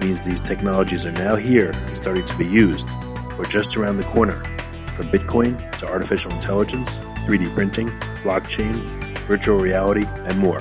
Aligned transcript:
means 0.00 0.24
these 0.24 0.40
technologies 0.40 1.06
are 1.06 1.12
now 1.12 1.36
here 1.36 1.70
and 1.70 1.96
starting 1.96 2.24
to 2.24 2.36
be 2.36 2.46
used, 2.46 2.90
or 3.38 3.44
just 3.44 3.76
around 3.76 3.96
the 3.96 4.04
corner, 4.04 4.42
from 4.94 5.08
Bitcoin 5.08 5.56
to 5.78 5.86
artificial 5.86 6.32
intelligence, 6.32 6.98
3D 7.24 7.54
printing, 7.54 7.88
blockchain, 8.22 8.74
virtual 9.26 9.58
reality, 9.58 10.04
and 10.06 10.38
more. 10.38 10.60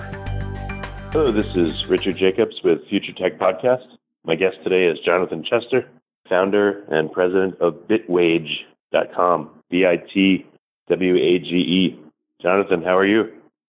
Hello, 1.11 1.31
this 1.31 1.47
is 1.55 1.71
Richard 1.89 2.17
Jacobs 2.17 2.55
with 2.63 2.79
Future 2.89 3.13
Tech 3.13 3.39
Podcast. 3.39 3.85
My 4.25 4.35
guest 4.35 4.57
today 4.63 4.85
is 4.85 4.97
Jonathan 5.05 5.43
Chester, 5.43 5.89
founder 6.29 6.83
and 6.89 7.11
president 7.11 7.55
of 7.61 7.75
Bitwage.com, 7.87 9.49
B 9.69 9.85
I 9.85 9.97
T 10.13 10.45
W 10.89 11.15
A 11.15 11.39
G 11.39 11.55
E. 11.55 11.99
Jonathan, 12.41 12.83
how 12.83 12.97
are 12.97 13.05
you? 13.05 13.25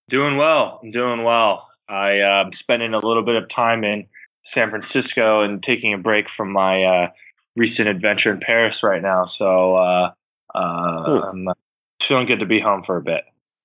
Doing 0.09 0.37
well. 0.37 0.79
I'm 0.83 0.91
doing 0.91 1.23
well. 1.23 1.67
I, 1.87 2.11
am 2.11 2.47
uh, 2.47 2.49
spending 2.59 2.93
a 2.93 2.97
little 2.97 3.23
bit 3.23 3.35
of 3.35 3.43
time 3.55 3.83
in 3.83 4.05
San 4.53 4.69
Francisco 4.69 5.41
and 5.43 5.63
taking 5.63 5.93
a 5.93 5.97
break 5.97 6.25
from 6.35 6.51
my 6.51 6.83
uh, 6.83 7.07
recent 7.55 7.87
adventure 7.87 8.31
in 8.31 8.39
Paris 8.39 8.75
right 8.83 9.01
now. 9.01 9.29
So 9.37 9.75
uh, 9.75 10.11
uh, 10.55 11.03
hmm. 11.05 11.23
I'm 11.29 11.47
uh, 11.47 11.53
feeling 12.07 12.27
good 12.27 12.39
to 12.39 12.45
be 12.45 12.59
home 12.59 12.83
for 12.85 12.97
a 12.97 13.01
bit. 13.01 13.21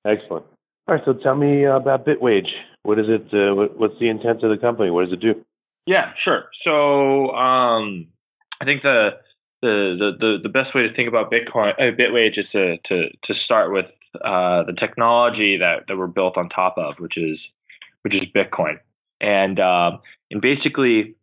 Excellent. 0.06 0.44
All 0.86 0.94
right, 0.94 1.04
so 1.04 1.14
tell 1.14 1.34
me 1.34 1.64
about 1.64 2.04
Bitwage. 2.04 2.48
What 2.82 2.98
is 2.98 3.06
it? 3.08 3.26
Uh, 3.32 3.54
what, 3.54 3.78
what's 3.78 3.98
the 3.98 4.10
intent 4.10 4.42
of 4.42 4.50
the 4.50 4.58
company? 4.60 4.90
What 4.90 5.06
does 5.06 5.14
it 5.14 5.20
do? 5.20 5.44
Yeah, 5.86 6.12
sure. 6.22 6.44
So 6.62 7.30
um, 7.30 8.06
I 8.60 8.64
think 8.66 8.82
the, 8.82 9.10
the 9.62 10.12
the 10.20 10.36
the 10.42 10.48
best 10.50 10.74
way 10.74 10.82
to 10.82 10.94
think 10.94 11.08
about 11.08 11.32
Bitcoin, 11.32 11.72
uh, 11.78 11.96
Bitwage, 11.96 12.38
is 12.38 12.44
to 12.52 12.76
to 12.88 13.08
to 13.24 13.34
start 13.46 13.72
with 13.72 13.86
uh, 14.16 14.64
the 14.64 14.74
technology 14.78 15.58
that 15.58 15.84
that 15.88 15.96
we're 15.96 16.06
built 16.06 16.36
on 16.36 16.50
top 16.50 16.76
of, 16.76 16.96
which 16.98 17.16
is 17.16 17.38
which 18.02 18.14
is 18.14 18.24
Bitcoin, 18.24 18.78
and 19.22 19.58
um, 19.60 20.00
and 20.34 20.42
basically 20.42 21.14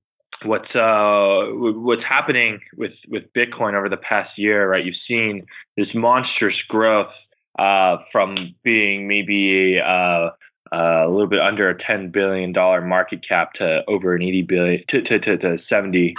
what's 0.44 0.74
uh, 0.74 1.52
what's 1.52 2.02
happening 2.08 2.60
with 2.78 2.94
with 3.10 3.24
Bitcoin 3.38 3.76
over 3.76 3.90
the 3.90 3.98
past 3.98 4.32
year, 4.38 4.68
right? 4.68 4.84
You've 4.84 4.96
seen 5.08 5.46
this 5.78 5.90
monstrous 5.94 6.56
growth 6.68 7.12
uh, 7.60 7.98
from 8.12 8.56
being 8.64 9.08
maybe 9.08 9.80
uh, 9.80 10.30
uh, 10.74 11.06
a 11.06 11.10
little 11.10 11.28
bit 11.28 11.42
under 11.42 11.70
a 11.70 11.78
ten 11.78 12.10
billion 12.12 12.54
dollar 12.54 12.82
market 12.82 13.20
cap 13.28 13.54
to 13.56 13.82
over 13.88 14.16
an 14.16 14.24
eighty 14.24 14.42
billion 14.42 14.82
to 14.90 15.02
to, 15.02 15.20
to, 15.20 15.38
to 15.38 15.58
70, 15.70 16.16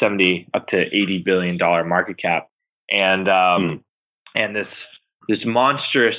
70 0.00 0.48
up 0.54 0.68
to 0.68 0.76
eighty 0.76 1.20
billion 1.24 1.58
dollar 1.58 1.84
market 1.84 2.16
cap, 2.22 2.48
and 2.88 3.28
um, 3.28 3.82
hmm. 4.34 4.38
and 4.38 4.56
this 4.56 4.68
this 5.28 5.40
monstrous 5.44 6.16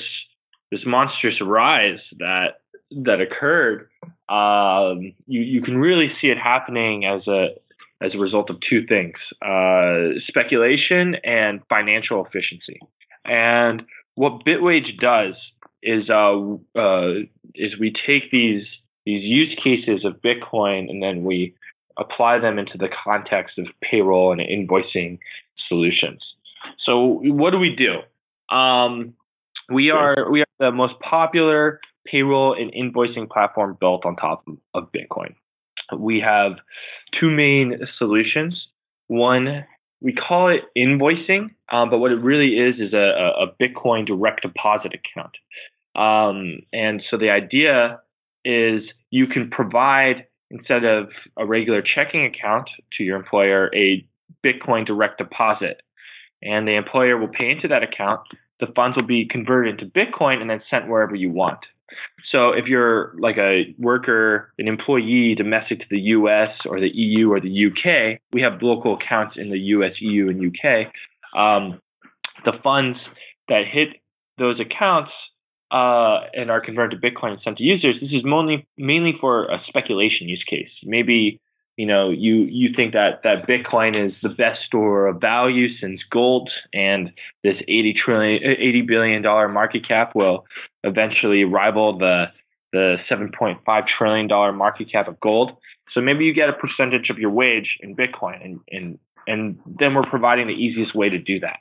this 0.70 0.82
monstrous 0.86 1.40
rise 1.40 1.98
that 2.18 2.60
that 2.90 3.20
occurred, 3.20 3.88
um, 4.28 5.12
you 5.26 5.40
you 5.40 5.62
can 5.62 5.78
really 5.78 6.08
see 6.20 6.28
it 6.28 6.38
happening 6.38 7.04
as 7.04 7.26
a 7.26 7.48
as 8.02 8.12
a 8.14 8.18
result 8.18 8.50
of 8.50 8.56
two 8.68 8.86
things: 8.86 9.14
uh, 9.42 10.18
speculation 10.28 11.16
and 11.24 11.60
financial 11.68 12.24
efficiency. 12.24 12.80
And 13.24 13.82
what 14.14 14.44
Bitwage 14.44 14.98
does 15.00 15.34
is 15.82 16.10
uh, 16.10 16.78
uh, 16.78 17.20
is 17.54 17.78
we 17.78 17.92
take 18.06 18.30
these 18.30 18.64
these 19.06 19.22
use 19.22 19.56
cases 19.62 20.04
of 20.04 20.20
Bitcoin 20.22 20.90
and 20.90 21.02
then 21.02 21.24
we 21.24 21.54
apply 21.98 22.38
them 22.38 22.58
into 22.58 22.78
the 22.78 22.88
context 23.04 23.58
of 23.58 23.66
payroll 23.82 24.32
and 24.32 24.40
invoicing 24.40 25.18
solutions. 25.68 26.22
So 26.84 27.20
what 27.22 27.50
do 27.50 27.58
we 27.58 27.76
do? 27.76 28.54
Um, 28.54 29.14
we 29.72 29.90
are 29.90 30.30
we 30.30 30.40
are 30.40 30.46
the 30.58 30.72
most 30.72 30.94
popular 31.00 31.80
payroll 32.06 32.54
and 32.54 32.72
invoicing 32.72 33.28
platform 33.28 33.76
built 33.78 34.04
on 34.04 34.16
top 34.16 34.44
of 34.74 34.92
Bitcoin. 34.92 35.34
We 35.96 36.20
have 36.20 36.52
two 37.18 37.30
main 37.30 37.80
solutions. 37.98 38.54
One, 39.08 39.64
we 40.00 40.14
call 40.14 40.48
it 40.48 40.62
invoicing, 40.78 41.50
um, 41.70 41.90
but 41.90 41.98
what 41.98 42.12
it 42.12 42.20
really 42.22 42.54
is 42.56 42.76
is 42.78 42.92
a, 42.94 42.96
a 42.96 43.46
Bitcoin 43.60 44.06
direct 44.06 44.42
deposit 44.42 44.92
account. 44.94 45.36
Um, 45.94 46.60
and 46.72 47.02
so 47.10 47.18
the 47.18 47.30
idea 47.30 48.00
is 48.44 48.82
you 49.10 49.26
can 49.26 49.50
provide, 49.50 50.26
instead 50.50 50.84
of 50.84 51.08
a 51.36 51.44
regular 51.44 51.82
checking 51.82 52.24
account 52.24 52.68
to 52.96 53.02
your 53.02 53.16
employer, 53.16 53.70
a 53.74 54.06
Bitcoin 54.44 54.86
direct 54.86 55.18
deposit. 55.18 55.82
And 56.42 56.66
the 56.66 56.76
employer 56.76 57.18
will 57.18 57.28
pay 57.28 57.50
into 57.50 57.68
that 57.68 57.82
account. 57.82 58.20
The 58.60 58.68
funds 58.74 58.96
will 58.96 59.06
be 59.06 59.26
converted 59.28 59.78
into 59.78 59.92
Bitcoin 59.92 60.40
and 60.40 60.48
then 60.48 60.62
sent 60.70 60.88
wherever 60.88 61.14
you 61.14 61.30
want. 61.30 61.58
So 62.32 62.50
if 62.50 62.66
you're 62.66 63.14
like 63.18 63.36
a 63.38 63.74
worker, 63.78 64.52
an 64.58 64.68
employee 64.68 65.34
domestic 65.36 65.80
to 65.80 65.86
the 65.90 65.98
US 65.98 66.50
or 66.66 66.80
the 66.80 66.90
EU 66.92 67.32
or 67.32 67.40
the 67.40 67.66
UK, 67.66 68.20
we 68.32 68.42
have 68.42 68.62
local 68.62 68.96
accounts 68.96 69.36
in 69.36 69.50
the 69.50 69.58
US, 69.58 69.92
EU, 70.00 70.28
and 70.28 70.40
UK. 70.46 70.92
Um, 71.36 71.80
the 72.44 72.52
funds 72.62 72.98
that 73.48 73.62
hit 73.70 73.88
those 74.38 74.60
accounts 74.60 75.10
uh, 75.70 76.26
and 76.34 76.50
are 76.50 76.60
converted 76.60 77.00
to 77.00 77.10
Bitcoin 77.10 77.32
and 77.32 77.40
sent 77.44 77.58
to 77.58 77.62
users, 77.62 77.96
this 78.00 78.10
is 78.10 78.24
mainly 78.24 78.66
mainly 78.76 79.12
for 79.20 79.44
a 79.46 79.58
speculation 79.68 80.28
use 80.28 80.44
case. 80.48 80.70
Maybe 80.84 81.40
you 81.80 81.86
know 81.86 82.10
you 82.10 82.46
you 82.50 82.68
think 82.76 82.92
that 82.92 83.22
that 83.24 83.48
Bitcoin 83.48 83.92
is 84.06 84.12
the 84.22 84.28
best 84.28 84.58
store 84.66 85.06
of 85.06 85.18
value 85.18 85.68
since 85.80 85.98
gold, 86.12 86.50
and 86.74 87.10
this 87.42 87.56
80 87.62 87.94
trillion 88.04 88.42
80 88.44 88.82
billion 88.82 89.22
dollar 89.22 89.48
market 89.48 89.88
cap 89.88 90.14
will 90.14 90.44
eventually 90.84 91.44
rival 91.44 91.96
the 91.96 92.24
the 92.74 92.96
7.5 93.10 93.82
trillion 93.96 94.28
dollar 94.28 94.52
market 94.52 94.92
cap 94.92 95.08
of 95.08 95.18
gold. 95.20 95.52
So 95.94 96.02
maybe 96.02 96.26
you 96.26 96.34
get 96.34 96.50
a 96.50 96.52
percentage 96.52 97.08
of 97.08 97.18
your 97.18 97.30
wage 97.30 97.78
in 97.80 97.96
Bitcoin, 97.96 98.44
and 98.44 98.60
and 98.70 98.98
and 99.26 99.58
then 99.64 99.94
we're 99.94 100.10
providing 100.10 100.48
the 100.48 100.60
easiest 100.66 100.94
way 100.94 101.08
to 101.08 101.18
do 101.18 101.40
that. 101.40 101.60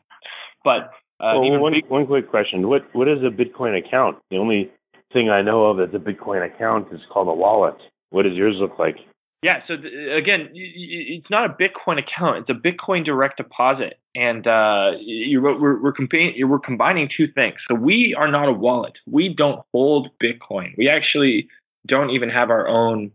But 0.66 0.92
uh, 1.24 1.40
well, 1.40 1.62
one, 1.62 1.72
big, 1.72 1.90
one 1.90 2.06
quick 2.06 2.30
question: 2.30 2.68
what 2.68 2.84
what 2.92 3.08
is 3.08 3.20
a 3.20 3.32
Bitcoin 3.32 3.78
account? 3.78 4.18
The 4.32 4.38
only 4.38 4.70
thing 5.14 5.30
I 5.30 5.42
know 5.42 5.68
of 5.68 5.78
that's 5.78 5.96
a 5.96 6.06
Bitcoin 6.12 6.46
account 6.46 6.90
is 6.92 7.00
called 7.10 7.30
a 7.30 7.34
wallet. 7.34 7.78
What 8.10 8.24
does 8.24 8.34
yours 8.34 8.58
look 8.60 8.78
like? 8.78 8.98
Yeah, 9.42 9.62
so 9.68 9.78
th- 9.78 9.94
again, 10.22 10.50
it's 10.54 11.30
not 11.30 11.50
a 11.50 11.54
Bitcoin 11.54 11.98
account; 11.98 12.40
it's 12.40 12.50
a 12.50 12.54
Bitcoin 12.54 13.06
direct 13.06 13.38
deposit, 13.38 13.98
and 14.14 14.46
uh, 14.46 14.92
you, 15.00 15.42
we're 15.42 15.82
we're, 15.82 15.94
combining, 15.94 16.36
we're 16.50 16.60
combining 16.60 17.10
two 17.16 17.28
things. 17.28 17.56
So 17.68 17.76
we 17.76 18.14
are 18.18 18.30
not 18.30 18.50
a 18.50 18.52
wallet; 18.52 18.94
we 19.08 19.34
don't 19.34 19.64
hold 19.74 20.10
Bitcoin. 20.22 20.78
We 20.78 20.90
actually 20.90 21.48
don't 21.88 22.10
even 22.10 22.30
have 22.30 22.50
our 22.50 22.68
own 22.68 23.12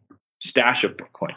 stash 0.48 0.82
of 0.82 0.92
Bitcoin. 0.92 1.34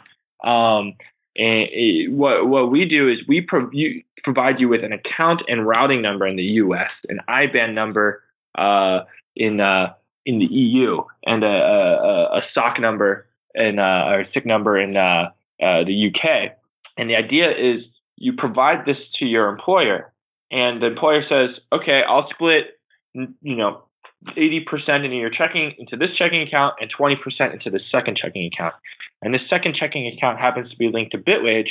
Um, 0.48 0.94
and 1.36 1.68
it, 1.70 2.10
what 2.10 2.48
what 2.48 2.70
we 2.70 2.86
do 2.86 3.10
is 3.10 3.18
we 3.28 3.42
pro- 3.42 3.70
you, 3.70 4.02
provide 4.24 4.58
you 4.58 4.70
with 4.70 4.84
an 4.84 4.94
account 4.94 5.42
and 5.48 5.66
routing 5.66 6.00
number 6.00 6.26
in 6.26 6.36
the 6.36 6.42
U.S., 6.42 6.90
an 7.10 7.20
IBAN 7.28 7.74
number 7.74 8.22
uh, 8.56 9.00
in 9.36 9.60
uh, 9.60 9.92
in 10.24 10.38
the 10.38 10.46
EU, 10.46 11.02
and 11.26 11.44
a, 11.44 11.46
a, 11.46 12.38
a 12.38 12.40
SOC 12.54 12.80
number 12.80 13.27
in 13.54 13.78
uh, 13.78 14.10
or 14.10 14.24
SIC 14.32 14.46
number 14.46 14.78
in 14.78 14.96
uh, 14.96 15.30
uh, 15.62 15.84
the 15.84 16.10
UK. 16.10 16.56
And 16.96 17.08
the 17.08 17.16
idea 17.16 17.50
is 17.50 17.82
you 18.16 18.32
provide 18.36 18.86
this 18.86 18.96
to 19.20 19.24
your 19.24 19.48
employer, 19.48 20.12
and 20.50 20.82
the 20.82 20.86
employer 20.86 21.22
says, 21.28 21.60
"Okay, 21.72 22.02
I'll 22.08 22.28
split, 22.30 22.78
you 23.14 23.56
know, 23.56 23.84
80% 24.26 25.04
into 25.04 25.16
your 25.16 25.30
checking 25.30 25.74
into 25.78 25.96
this 25.96 26.10
checking 26.18 26.42
account 26.42 26.74
and 26.80 26.90
20% 26.92 27.16
into 27.52 27.70
the 27.70 27.80
second 27.90 28.18
checking 28.20 28.50
account. 28.52 28.74
And 29.22 29.32
this 29.32 29.42
second 29.48 29.76
checking 29.78 30.06
account 30.08 30.38
happens 30.38 30.70
to 30.70 30.76
be 30.76 30.90
linked 30.92 31.12
to 31.12 31.18
Bitwage. 31.18 31.70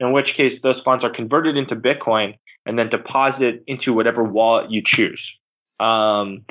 in 0.00 0.12
which 0.12 0.28
case 0.36 0.52
those 0.62 0.80
funds 0.84 1.04
are 1.04 1.12
converted 1.12 1.56
into 1.56 1.74
Bitcoin 1.74 2.38
and 2.64 2.78
then 2.78 2.88
deposited 2.88 3.64
into 3.66 3.92
whatever 3.92 4.22
wallet 4.22 4.70
you 4.70 4.82
choose. 4.86 5.20
Um, 5.80 6.44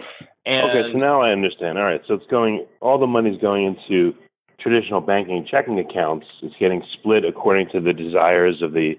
okay, 0.45 0.91
so 0.91 0.97
now 0.97 1.21
I 1.21 1.31
understand. 1.31 1.77
All 1.77 1.83
right, 1.83 2.01
so 2.07 2.15
it's 2.15 2.25
going, 2.29 2.65
all 2.81 3.00
the 3.00 3.07
money's 3.07 3.39
going 3.39 3.65
into 3.65 4.15
traditional 4.59 5.01
banking 5.01 5.45
checking 5.50 5.80
accounts. 5.80 6.25
is 6.42 6.51
getting 6.59 6.83
split 6.94 7.24
according 7.25 7.69
to 7.71 7.81
the 7.81 7.94
desires 7.94 8.62
of 8.62 8.74
the 8.74 8.94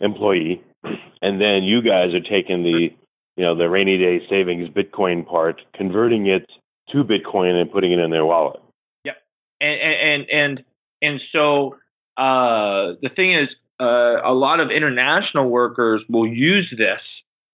employee, 0.00 0.62
and 1.22 1.40
then 1.40 1.62
you 1.62 1.82
guys 1.82 2.14
are 2.14 2.20
taking 2.20 2.62
the, 2.62 2.88
you 3.36 3.44
know, 3.44 3.56
the 3.56 3.68
rainy 3.68 3.98
day 3.98 4.20
savings 4.28 4.68
Bitcoin 4.68 5.26
part, 5.26 5.60
converting 5.74 6.26
it 6.26 6.46
to 6.90 7.04
Bitcoin 7.04 7.60
and 7.60 7.70
putting 7.70 7.92
it 7.92 7.98
in 7.98 8.10
their 8.10 8.24
wallet. 8.24 8.60
Yep, 9.04 9.16
and 9.60 9.80
and 9.80 10.26
and 10.30 10.64
and 11.02 11.20
so 11.32 11.76
uh, 12.16 12.94
the 13.02 13.10
thing 13.14 13.34
is, 13.34 13.48
uh, 13.80 14.22
a 14.24 14.32
lot 14.32 14.60
of 14.60 14.70
international 14.70 15.48
workers 15.48 16.02
will 16.08 16.26
use 16.26 16.72
this 16.76 17.00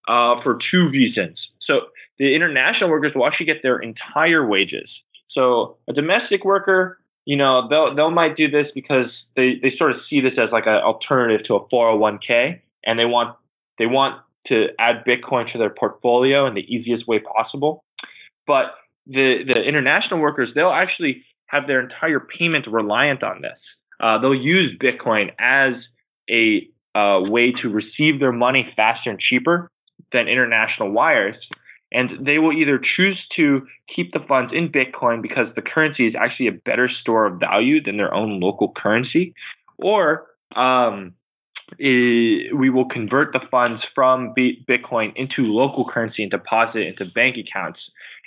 uh, 0.08 0.42
for 0.42 0.58
two 0.70 0.88
reasons. 0.90 1.38
So 1.66 1.80
the 2.18 2.34
international 2.34 2.90
workers 2.90 3.12
will 3.14 3.26
actually 3.26 3.46
get 3.46 3.62
their 3.62 3.78
entire 3.78 4.46
wages. 4.46 4.88
So 5.30 5.76
a 5.88 5.92
domestic 5.92 6.44
worker, 6.44 6.98
you 7.24 7.36
know, 7.36 7.68
they'll 7.68 7.94
they'll 7.94 8.10
might 8.10 8.36
do 8.36 8.50
this 8.50 8.66
because 8.74 9.06
they, 9.36 9.54
they 9.62 9.72
sort 9.76 9.92
of 9.92 9.98
see 10.08 10.20
this 10.20 10.32
as 10.38 10.50
like 10.52 10.66
an 10.66 10.74
alternative 10.74 11.46
to 11.46 11.54
a 11.54 11.68
401k, 11.68 12.60
and 12.84 12.98
they 12.98 13.04
want 13.04 13.36
they 13.78 13.86
want 13.86 14.20
to 14.46 14.66
add 14.78 15.04
Bitcoin 15.06 15.50
to 15.52 15.58
their 15.58 15.70
portfolio 15.70 16.46
in 16.46 16.54
the 16.54 16.62
easiest 16.62 17.06
way 17.06 17.18
possible. 17.20 17.84
But 18.46 18.74
the 19.06 19.44
the 19.52 19.62
international 19.62 20.20
workers, 20.20 20.50
they'll 20.54 20.70
actually 20.70 21.24
have 21.46 21.66
their 21.66 21.80
entire 21.80 22.20
payment 22.20 22.66
reliant 22.66 23.22
on 23.22 23.42
this. 23.42 23.58
Uh, 24.00 24.18
they'll 24.18 24.34
use 24.34 24.78
Bitcoin 24.78 25.30
as 25.38 25.74
a 26.30 26.68
uh, 26.96 27.20
way 27.20 27.52
to 27.62 27.68
receive 27.68 28.18
their 28.18 28.32
money 28.32 28.72
faster 28.76 29.10
and 29.10 29.20
cheaper 29.20 29.70
than 30.12 30.28
international 30.28 30.90
wires. 30.90 31.36
And 31.92 32.24
they 32.24 32.38
will 32.38 32.52
either 32.52 32.78
choose 32.78 33.18
to 33.36 33.66
keep 33.94 34.12
the 34.12 34.20
funds 34.28 34.52
in 34.54 34.68
Bitcoin 34.68 35.22
because 35.22 35.46
the 35.56 35.62
currency 35.62 36.06
is 36.06 36.14
actually 36.18 36.46
a 36.46 36.52
better 36.52 36.88
store 37.00 37.26
of 37.26 37.40
value 37.40 37.82
than 37.82 37.96
their 37.96 38.14
own 38.14 38.38
local 38.38 38.72
currency, 38.76 39.34
or 39.76 40.26
um, 40.54 41.14
we 41.78 42.70
will 42.70 42.88
convert 42.88 43.32
the 43.32 43.40
funds 43.50 43.82
from 43.94 44.34
Bitcoin 44.36 45.12
into 45.16 45.42
local 45.42 45.84
currency 45.88 46.22
and 46.22 46.30
deposit 46.30 46.80
it 46.80 46.86
into 46.88 47.12
bank 47.12 47.36
accounts. 47.36 47.80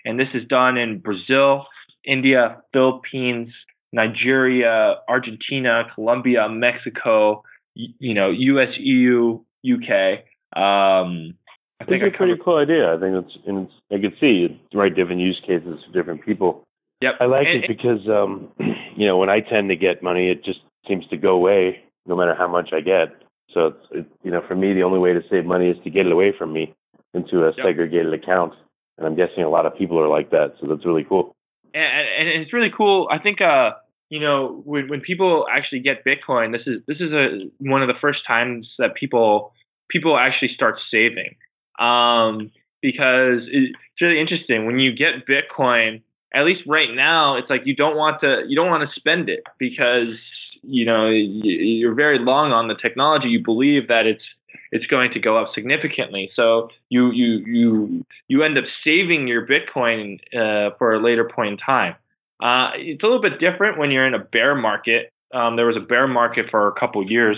And 0.06 0.19
this 0.19 0.27
is 0.33 0.48
done 0.48 0.77
in 0.77 1.00
Brazil, 1.00 1.65
India, 2.06 2.62
Philippines, 2.74 3.50
Nigeria, 3.92 4.95
Argentina, 5.07 5.83
Colombia, 5.94 6.50
Mexico, 6.50 7.44
you 7.75 8.13
know, 8.13 8.30
US, 8.31 8.69
EU, 8.77 9.39
UK. 9.65 10.25
Um, 10.56 11.36
I 11.83 11.89
think 11.89 12.03
it's 12.03 12.15
a 12.15 12.18
pretty 12.18 12.41
cool 12.44 12.57
idea. 12.57 12.94
I 12.94 13.00
think 13.00 13.25
it's, 13.25 13.38
and 13.47 13.68
it's, 13.68 13.74
I 13.91 13.97
can 14.00 14.12
see 14.19 14.47
it's 14.50 14.75
right 14.75 14.94
different 14.94 15.21
use 15.21 15.39
cases 15.45 15.80
for 15.85 15.94
different 15.94 16.25
people. 16.25 16.63
Yep. 17.01 17.13
I 17.19 17.25
like 17.25 17.47
and, 17.47 17.63
it 17.63 17.68
because, 17.68 18.07
um, 18.07 18.51
you 18.97 19.07
know, 19.07 19.18
when 19.18 19.30
I 19.30 19.39
tend 19.39 19.69
to 19.69 19.75
get 19.75 20.01
money, 20.03 20.30
it 20.30 20.44
just 20.44 20.59
seems 20.88 21.06
to 21.07 21.18
go 21.18 21.31
away 21.31 21.83
no 22.06 22.15
matter 22.15 22.35
how 22.35 22.47
much 22.47 22.69
I 22.74 22.81
get. 22.81 23.15
So 23.53 23.68
it's, 23.68 23.85
it, 23.91 24.06
you 24.24 24.31
know, 24.31 24.41
for 24.47 24.56
me, 24.56 24.74
the 24.74 24.83
only 24.83 25.00
way 25.00 25.13
to 25.13 25.21
save 25.30 25.45
money 25.45 25.69
is 25.69 25.77
to 25.83 25.89
get 25.89 26.06
it 26.06 26.12
away 26.12 26.33
from 26.38 26.53
me 26.53 26.74
into 27.13 27.44
a 27.44 27.53
yep. 27.56 27.65
segregated 27.65 28.13
account. 28.13 28.53
And 28.97 29.07
I'm 29.07 29.15
guessing 29.15 29.44
a 29.44 29.50
lot 29.50 29.65
of 29.65 29.77
people 29.77 30.00
are 30.00 30.07
like 30.07 30.31
that. 30.31 30.53
So 30.62 30.68
that's 30.68 30.86
really 30.86 31.06
cool. 31.07 31.36
And, 31.74 32.29
and 32.29 32.41
it's 32.41 32.53
really 32.53 32.71
cool. 32.75 33.07
I 33.12 33.19
think, 33.19 33.41
uh, 33.41 33.71
you 34.09 34.19
know, 34.19 34.62
when 34.63 34.89
when 34.89 35.01
people 35.01 35.47
actually 35.51 35.79
get 35.79 36.06
Bitcoin, 36.06 36.51
this 36.51 36.62
is 36.68 36.83
this 36.88 36.97
is 37.00 37.12
a 37.12 37.50
one 37.57 37.81
of 37.81 37.88
the 37.88 38.00
first 38.00 38.19
times 38.27 38.68
that 38.77 38.94
people 38.94 39.53
people 39.89 40.15
actually 40.18 40.51
start 40.53 40.75
saving. 40.91 41.36
Um, 41.80 42.52
because 42.84 43.48
it's 43.48 44.02
really 44.02 44.20
interesting 44.20 44.66
when 44.66 44.78
you 44.78 44.92
get 44.92 45.25
Bitcoin. 45.28 46.02
At 46.36 46.46
least 46.46 46.62
right 46.68 46.90
now, 46.94 47.38
it's 47.38 47.50
like 47.50 47.62
you 47.66 47.75
don't 47.75 47.96
want 47.96 48.22
to 48.22 48.44
you 48.48 48.56
don't 48.56 48.68
want 48.68 48.88
to 48.88 49.00
spend 49.00 49.30
it 49.30 49.44
because 49.60 50.18
you 50.64 50.86
know 50.86 51.10
you're 51.10 51.94
very 51.94 52.20
long 52.20 52.52
on 52.52 52.68
the 52.68 52.75
technology. 52.75 53.28
You 53.30 53.44
believe 53.44 53.88
that 53.88 54.06
it's 54.06 54.24
it's 54.72 54.86
going 54.88 55.12
to 55.14 55.20
go 55.20 55.38
up 55.38 55.52
significantly. 55.54 56.31
So 56.36 56.70
you 56.90 57.12
you 57.12 57.44
you 57.46 58.06
you 58.28 58.44
end 58.44 58.58
up 58.58 58.66
saving 58.84 59.28
your 59.28 59.48
Bitcoin 59.48 60.20
uh, 60.34 60.75
for 60.78 60.96
a 60.96 61.02
later 61.02 61.30
point 61.34 61.52
in 61.52 61.58
time. 61.58 61.96
Uh, 62.42 62.72
it's 62.78 63.04
a 63.04 63.06
little 63.06 63.22
bit 63.22 63.40
different 63.40 63.78
when 63.78 63.92
you're 63.92 64.08
in 64.08 64.16
a 64.16 64.20
bear 64.20 64.56
market. 64.56 65.14
Um, 65.34 65.56
there 65.56 65.68
was 65.68 65.78
a 65.78 65.86
bear 65.86 66.08
market 66.08 66.48
for 66.52 66.68
a 66.68 66.74
couple 66.80 67.10
years, 67.10 67.38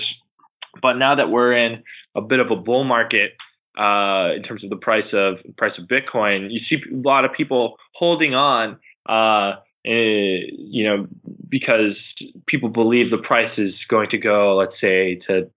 but 0.82 0.94
now 0.94 1.16
that 1.16 1.30
we're 1.30 1.56
in 1.56 1.84
a 2.16 2.22
bit 2.22 2.40
of 2.40 2.50
a 2.50 2.56
bull 2.56 2.86
market 2.86 3.34
uh, 3.78 4.34
in 4.36 4.44
terms 4.44 4.64
of 4.64 4.70
the 4.70 4.78
price 4.78 5.12
of 5.14 5.38
price 5.58 5.74
of 5.80 5.88
Bitcoin, 5.88 6.48
you 6.50 6.60
see 6.70 6.78
a 6.92 6.96
lot 6.96 7.26
of 7.26 7.32
people 7.36 7.78
holding 7.94 8.34
on. 8.34 8.78
Uh, 9.08 9.60
eh, 9.86 10.48
you 10.58 10.84
know, 10.84 11.08
because 11.50 11.96
people 12.48 12.70
believe 12.70 13.12
the 13.12 13.18
price 13.18 13.52
is 13.58 13.74
going 13.90 14.10
to 14.12 14.18
go, 14.18 14.56
let's 14.58 14.80
say, 14.82 15.22
to 15.28 15.50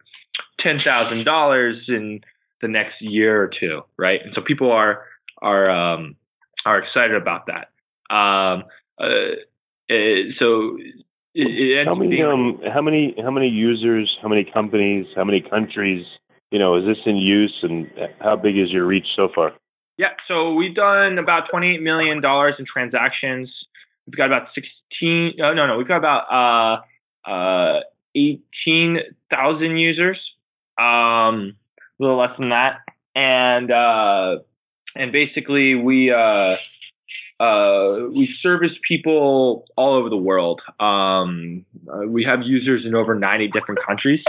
ten 0.60 0.78
thousand 0.84 1.24
dollars 1.24 1.76
in 1.88 2.20
the 2.60 2.68
next 2.68 2.94
year 3.00 3.42
or 3.42 3.50
two, 3.60 3.82
right? 3.96 4.20
And 4.22 4.32
so 4.34 4.42
people 4.46 4.72
are 4.72 5.04
are 5.40 5.70
um, 5.70 6.16
are 6.64 6.78
excited 6.78 7.14
about 7.14 7.46
that. 7.46 7.68
Um, 8.14 8.64
uh, 8.98 9.36
uh, 9.90 10.34
so 10.38 10.78
it, 11.34 11.86
how 11.86 11.94
many 11.94 12.22
um 12.22 12.60
how 12.72 12.82
many 12.82 13.14
how 13.22 13.30
many 13.30 13.48
users, 13.48 14.14
how 14.20 14.28
many 14.28 14.44
companies, 14.44 15.06
how 15.14 15.24
many 15.24 15.40
countries, 15.40 16.04
you 16.50 16.58
know, 16.58 16.76
is 16.76 16.84
this 16.84 16.98
in 17.06 17.16
use, 17.16 17.54
and 17.62 17.90
how 18.20 18.36
big 18.36 18.56
is 18.56 18.70
your 18.70 18.86
reach 18.86 19.06
so 19.16 19.28
far? 19.34 19.52
Yeah, 19.96 20.08
so 20.28 20.54
we've 20.54 20.74
done 20.74 21.18
about 21.18 21.44
twenty 21.50 21.74
eight 21.74 21.82
million 21.82 22.20
dollars 22.20 22.54
in 22.58 22.64
transactions. 22.72 23.50
We've 24.06 24.16
got 24.16 24.26
about 24.26 24.48
sixteen. 24.54 25.32
Uh, 25.42 25.54
no, 25.54 25.66
no, 25.66 25.76
we've 25.76 25.88
got 25.88 25.98
about 25.98 26.82
uh 27.26 27.30
uh 27.30 27.80
eighteen 28.14 28.98
thousand 29.30 29.76
users. 29.76 30.18
Um, 30.78 31.56
a 31.98 32.02
little 32.02 32.18
less 32.18 32.30
than 32.38 32.50
that, 32.50 32.80
and 33.14 33.70
uh, 33.70 34.42
and 34.94 35.12
basically 35.12 35.74
we 35.74 36.12
uh 36.12 36.56
uh, 37.40 38.08
we 38.10 38.28
service 38.42 38.72
people 38.86 39.64
all 39.76 39.94
over 39.94 40.08
the 40.08 40.16
world. 40.16 40.60
Um, 40.80 41.64
uh, 41.88 42.06
we 42.06 42.24
have 42.24 42.40
users 42.42 42.84
in 42.84 42.94
over 42.94 43.14
90 43.14 43.48
different 43.48 43.80
countries. 43.86 44.20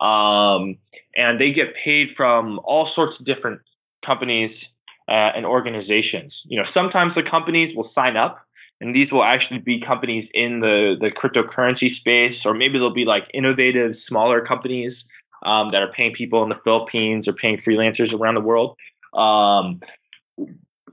Um, 0.00 0.76
and 1.16 1.40
they 1.40 1.52
get 1.52 1.74
paid 1.84 2.08
from 2.16 2.60
all 2.64 2.90
sorts 2.94 3.14
of 3.18 3.26
different 3.26 3.60
companies 4.04 4.50
uh, 5.08 5.30
and 5.36 5.46
organizations. 5.46 6.34
You 6.44 6.60
know, 6.60 6.66
sometimes 6.72 7.12
the 7.14 7.22
companies 7.28 7.76
will 7.76 7.90
sign 7.94 8.16
up, 8.16 8.38
and 8.80 8.94
these 8.94 9.12
will 9.12 9.24
actually 9.24 9.60
be 9.60 9.80
companies 9.86 10.28
in 10.34 10.60
the 10.60 10.94
the 11.00 11.10
cryptocurrency 11.10 11.96
space, 11.96 12.38
or 12.44 12.54
maybe 12.54 12.78
they'll 12.78 12.94
be 12.94 13.04
like 13.04 13.24
innovative, 13.32 13.92
smaller 14.08 14.44
companies 14.44 14.92
um, 15.44 15.70
that 15.72 15.82
are 15.82 15.92
paying 15.94 16.14
people 16.16 16.42
in 16.42 16.48
the 16.48 16.60
Philippines 16.64 17.28
or 17.28 17.34
paying 17.34 17.60
freelancers 17.66 18.12
around 18.12 18.34
the 18.34 18.40
world. 18.40 18.76
Um, 19.12 19.80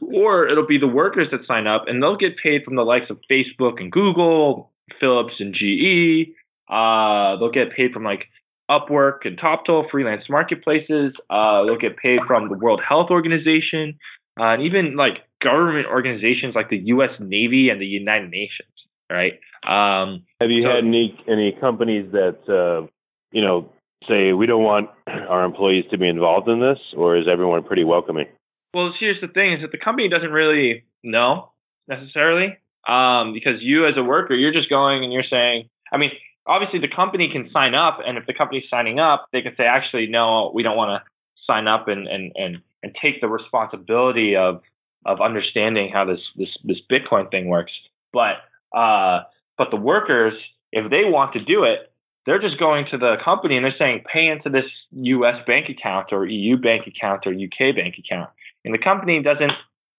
or 0.02 0.48
it'll 0.48 0.68
be 0.68 0.78
the 0.80 0.88
workers 0.88 1.28
that 1.32 1.46
sign 1.48 1.68
up 1.68 1.86
and 1.88 2.02
they'll 2.02 2.18
get 2.18 2.38
paid 2.42 2.64
from 2.64 2.76
the 2.76 2.84
likes 2.84 3.10
of 3.10 3.20
Facebook 3.30 3.80
and 3.80 3.92
Google, 3.92 4.72
Philips 5.00 5.34
and 5.40 5.54
GE. 5.54 6.34
Uh, 6.70 7.38
they'll 7.38 7.52
get 7.52 7.76
paid 7.76 7.92
from 7.92 8.04
like 8.04 8.26
Upwork 8.72 9.26
and 9.26 9.38
Toptal, 9.38 9.90
freelance 9.92 10.24
marketplaces. 10.30 11.14
Uh, 11.30 11.66
they'll 11.66 11.78
get 11.78 11.98
paid 11.98 12.20
from 12.26 12.48
the 12.48 12.58
World 12.58 12.80
Health 12.88 13.08
Organization, 13.12 14.00
uh, 14.40 14.56
and 14.56 14.64
even 14.64 14.96
like 14.96 15.18
government 15.44 15.88
organizations 15.88 16.56
like 16.56 16.70
the 16.70 16.78
U.S. 16.86 17.10
Navy 17.20 17.70
and 17.70 17.82
the 17.82 17.86
United 17.86 18.32
Nations. 18.32 18.70
Right? 19.12 19.34
Um, 19.68 20.24
Have 20.40 20.50
you 20.50 20.64
so, 20.64 20.70
had 20.70 20.86
any 20.86 21.20
any 21.28 21.56
companies 21.60 22.12
that 22.14 22.40
uh, 22.48 22.88
you 23.32 23.44
know 23.44 23.70
say 24.08 24.32
we 24.32 24.46
don't 24.46 24.64
want 24.64 24.90
our 25.08 25.44
employees 25.44 25.86
to 25.92 25.98
be 25.98 26.08
involved 26.08 26.48
in 26.48 26.62
this, 26.62 26.80
or 26.96 27.18
is 27.18 27.26
everyone 27.32 27.64
pretty 27.64 27.84
welcoming? 27.84 28.28
Well, 28.74 28.94
here's 28.98 29.20
the 29.20 29.28
thing: 29.28 29.54
is 29.54 29.62
that 29.62 29.72
the 29.72 29.84
company 29.84 30.08
doesn't 30.08 30.32
really 30.32 30.86
know 31.04 31.52
necessarily, 31.90 32.58
um, 32.88 33.34
because 33.34 33.60
you 33.60 33.86
as 33.86 33.96
a 33.98 34.04
worker, 34.04 34.34
you're 34.34 34.54
just 34.54 34.70
going 34.70 35.04
and 35.04 35.12
you're 35.12 35.28
saying, 35.30 35.70
I 35.92 35.98
mean, 35.98 36.12
obviously 36.46 36.80
the 36.80 36.94
company 36.94 37.30
can 37.32 37.50
sign 37.52 37.76
up, 37.76 38.00
and 38.06 38.18
if 38.18 38.26
the 38.26 38.34
company's 38.34 38.64
signing 38.70 39.00
up, 39.00 39.28
they 39.32 39.42
can 39.42 39.54
say, 39.56 39.64
actually, 39.64 40.08
no, 40.08 40.52
we 40.54 40.64
don't 40.64 40.78
want 40.78 41.02
to 41.02 41.10
sign 41.46 41.68
up 41.68 41.88
and 41.88 42.08
and 42.08 42.32
and 42.36 42.58
and 42.84 42.96
take 43.02 43.22
the 43.22 43.28
responsibility 43.28 44.36
of 44.36 44.62
of 45.06 45.22
understanding 45.22 45.92
how 45.94 46.06
this 46.06 46.22
this 46.36 46.50
this 46.64 46.78
Bitcoin 46.92 47.30
thing 47.32 47.48
works. 47.48 47.72
But 48.14 48.44
uh, 48.76 49.24
but 49.58 49.70
the 49.72 49.78
workers, 49.78 50.34
if 50.72 50.90
they 50.90 51.04
want 51.06 51.34
to 51.34 51.44
do 51.44 51.64
it, 51.64 51.92
they're 52.26 52.42
just 52.42 52.60
going 52.60 52.86
to 52.92 52.98
the 52.98 53.16
company 53.24 53.58
and 53.58 53.66
they're 53.66 53.76
saying, 53.78 54.04
pay 54.12 54.28
into 54.28 54.50
this 54.50 54.70
U.S. 54.92 55.36
bank 55.48 55.68
account 55.70 56.08
or 56.12 56.26
EU 56.26 56.58
bank 56.58 56.86
account 56.88 57.26
or 57.26 57.32
UK 57.32 57.76
bank 57.76 57.96
account 57.98 58.30
and 58.64 58.74
the 58.74 58.78
company 58.78 59.22
doesn't 59.22 59.52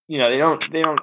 you 0.08 0.18
know 0.18 0.30
they 0.30 0.38
don't 0.38 0.62
they 0.72 0.82
don't 0.82 1.00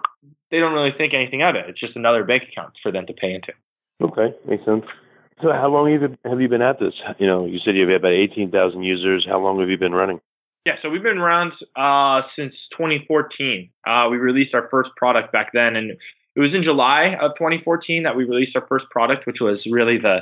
they 0.52 0.60
don't 0.60 0.74
really 0.74 0.94
think 0.98 1.14
anything 1.14 1.42
of 1.42 1.56
it 1.56 1.66
it's 1.68 1.80
just 1.80 1.96
another 1.96 2.24
bank 2.24 2.44
account 2.52 2.74
for 2.82 2.92
them 2.92 3.06
to 3.06 3.14
pay 3.14 3.34
into 3.34 3.54
okay 4.02 4.36
makes 4.46 4.66
sense 4.66 4.86
So 5.42 5.52
how 5.54 5.70
long 5.70 5.92
have 5.92 6.02
you, 6.02 6.18
have 6.26 6.42
you 6.42 6.50
been 6.50 6.62
at 6.62 6.80
this? 6.80 6.94
You 7.18 7.28
know, 7.28 7.46
you 7.46 7.60
said 7.64 7.76
you 7.76 7.88
have 7.88 8.02
about 8.02 8.12
18,000 8.12 8.84
users. 8.84 9.26
How 9.28 9.40
long 9.40 9.60
have 9.60 9.70
you 9.70 9.78
been 9.78 9.94
running? 9.94 10.20
Yeah, 10.66 10.74
so 10.82 10.90
we've 10.90 11.04
been 11.04 11.18
around 11.18 11.54
uh, 11.76 12.28
since 12.36 12.54
2014. 12.78 13.70
Uh, 13.88 14.08
we 14.12 14.18
released 14.18 14.54
our 14.54 14.68
first 14.70 14.90
product 14.98 15.32
back 15.32 15.52
then, 15.54 15.78
and 15.78 15.92
it 15.92 16.40
was 16.40 16.54
in 16.54 16.64
July 16.64 17.16
of 17.20 17.32
2014 17.40 18.04
that 18.04 18.18
we 18.18 18.26
released 18.26 18.56
our 18.56 18.68
first 18.68 18.86
product, 18.92 19.26
which 19.26 19.38
was 19.40 19.60
really 19.72 19.98
the 19.98 20.20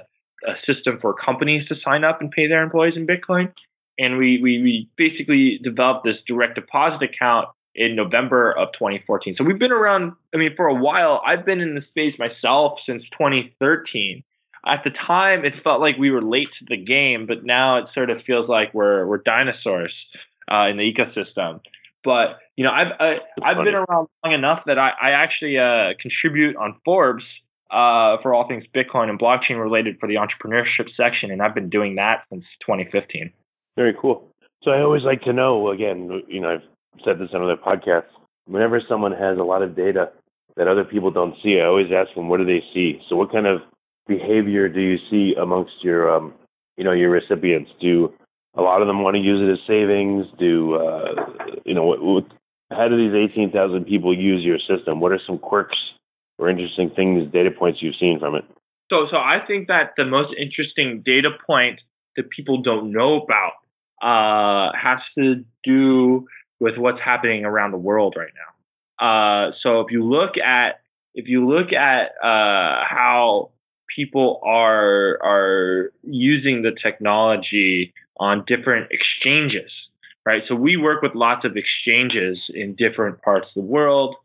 system 0.66 1.00
for 1.02 1.14
companies 1.14 1.68
to 1.68 1.76
sign 1.84 2.04
up 2.04 2.22
and 2.22 2.32
pay 2.32 2.48
their 2.48 2.62
employees 2.62 2.94
in 2.96 3.08
Bitcoin. 3.08 3.52
And 3.98 4.18
we, 4.18 4.40
we, 4.42 4.62
we 4.62 4.90
basically 4.96 5.60
developed 5.64 6.06
this 6.06 6.18
direct 6.28 6.56
deposit 6.56 7.04
account 7.04 7.48
in 7.74 7.96
November 7.96 8.52
of 8.52 8.70
2014. 8.74 9.36
So 9.38 9.44
we've 9.44 9.60
been 9.60 9.72
around, 9.72 10.14
I 10.34 10.38
mean, 10.38 10.56
for 10.56 10.68
a 10.68 10.76
while. 10.76 11.22
I've 11.26 11.46
been 11.46 11.62
in 11.62 11.76
the 11.76 11.82
space 11.90 12.14
myself 12.20 12.80
since 12.86 13.04
2013. 13.18 14.24
At 14.66 14.84
the 14.84 14.92
time, 15.06 15.46
it 15.46 15.54
felt 15.64 15.80
like 15.80 15.98
we 15.98 16.12
were 16.12 16.22
late 16.22 16.50
to 16.60 16.66
the 16.68 16.78
game, 16.78 17.26
but 17.28 17.44
now 17.44 17.80
it 17.80 17.86
sort 17.94 18.10
of 18.10 18.18
feels 18.26 18.50
like 18.50 18.74
we're 18.74 19.06
we're 19.06 19.20
dinosaurs 19.20 19.94
uh, 20.52 20.68
in 20.68 20.78
the 20.78 20.84
ecosystem. 20.84 21.62
But 22.04 22.40
you 22.56 22.64
know, 22.64 22.72
I've 22.72 22.94
I, 23.00 23.16
I've 23.44 23.64
been 23.64 23.76
around 23.76 24.08
long 24.24 24.34
enough 24.34 24.64
that 24.66 24.78
I, 24.78 24.90
I 24.90 25.10
actually 25.12 25.58
uh, 25.58 25.94
contribute 26.02 26.56
on 26.56 26.76
Forbes 26.86 27.24
uh, 27.70 28.18
for 28.22 28.34
all 28.34 28.48
things 28.48 28.64
Bitcoin 28.76 29.10
and 29.10 29.20
blockchain 29.20 29.62
related 29.62 30.00
for 30.00 30.08
the 30.08 30.16
entrepreneurship 30.16 30.88
section, 30.96 31.32
and 31.32 31.42
I've 31.42 31.56
been 31.56 31.70
doing 31.70 31.96
that 31.96 32.24
since 32.30 32.46
2015. 32.66 33.32
Very 33.76 33.96
cool. 34.00 34.34
So 34.64 34.72
I 34.72 34.82
always 34.82 35.04
like 35.04 35.22
to 35.24 35.34
know. 35.34 35.70
Again, 35.70 36.24
you 36.28 36.42
know, 36.42 36.50
I've 36.50 37.04
said 37.06 37.20
this 37.20 37.30
on 37.34 37.44
other 37.44 37.58
podcasts. 37.58 38.12
Whenever 38.46 38.82
someone 38.88 39.12
has 39.12 39.38
a 39.38 39.44
lot 39.44 39.62
of 39.62 39.76
data 39.76 40.10
that 40.56 40.68
other 40.68 40.84
people 40.84 41.12
don't 41.12 41.36
see, 41.44 41.60
I 41.62 41.66
always 41.66 41.88
ask 41.94 42.14
them, 42.16 42.30
what 42.30 42.38
do 42.38 42.46
they 42.46 42.64
see? 42.74 43.00
So, 43.10 43.16
what 43.16 43.32
kind 43.32 43.46
of 43.46 43.60
behavior 44.08 44.70
do 44.70 44.80
you 44.80 44.98
see 45.10 45.36
amongst 45.40 45.74
your, 45.82 46.14
um, 46.14 46.34
you 46.78 46.84
know, 46.84 46.94
your 46.94 47.10
recipients? 47.10 47.72
Do 47.82 48.14
a 48.56 48.62
lot 48.62 48.82
of 48.82 48.88
them 48.88 49.04
want 49.04 49.16
to 49.16 49.22
use 49.22 49.42
it 49.42 49.52
as 49.52 49.68
savings? 49.68 50.26
Do 50.40 50.76
uh, 50.76 51.26
you 51.66 51.74
know 51.74 51.86
what, 51.86 52.02
what, 52.02 52.26
how 52.72 52.88
do 52.88 52.98
these 52.98 53.16
eighteen 53.16 53.52
thousand 53.52 53.86
people 53.86 54.18
use 54.18 54.44
your 54.44 54.58
system? 54.60 55.00
What 55.00 55.12
are 55.12 55.22
some 55.26 55.38
quirks 55.38 55.78
or 56.38 56.50
interesting 56.50 56.92
things, 56.96 57.32
data 57.32 57.50
points 57.52 57.80
you've 57.82 57.96
seen 58.00 58.20
from 58.20 58.36
it? 58.36 58.46
So, 58.90 59.08
so 59.12 59.18
I 59.18 59.40
think 59.46 59.68
that 59.68 59.94
the 59.98 60.06
most 60.06 60.34
interesting 60.40 61.04
data 61.06 61.30
point 61.46 61.80
that 62.16 62.30
people 62.30 62.62
don't 62.62 62.92
know 62.92 63.22
about 63.22 63.54
uh, 64.02 64.72
has 64.78 65.00
to 65.18 65.44
do 65.64 66.28
with 66.60 66.78
what's 66.78 67.00
happening 67.04 67.46
around 67.46 67.72
the 67.72 67.78
world 67.78 68.16
right 68.18 68.32
now. 68.34 68.48
Uh, 69.00 69.52
so, 69.62 69.82
if 69.82 69.88
you 69.92 70.04
look 70.04 70.38
at 70.38 70.80
if 71.14 71.28
you 71.28 71.48
look 71.48 71.74
at 71.74 72.12
uh, 72.24 72.84
how 72.88 73.52
people 73.98 74.40
are 74.46 75.18
are 75.24 75.92
using 76.04 76.62
the 76.62 76.72
technology 76.82 77.94
on 78.20 78.46
different 78.48 78.90
exchanges, 78.92 79.72
right? 80.26 80.44
So 80.48 80.56
we 80.56 80.78
work 80.78 81.02
with 81.02 81.16
lots 81.16 81.44
of 81.44 81.58
exchanges 81.58 82.38
in 82.54 82.76
different 82.76 83.22
parts 83.24 83.48
of 83.50 83.64
the 83.64 83.68
world, 83.68 84.16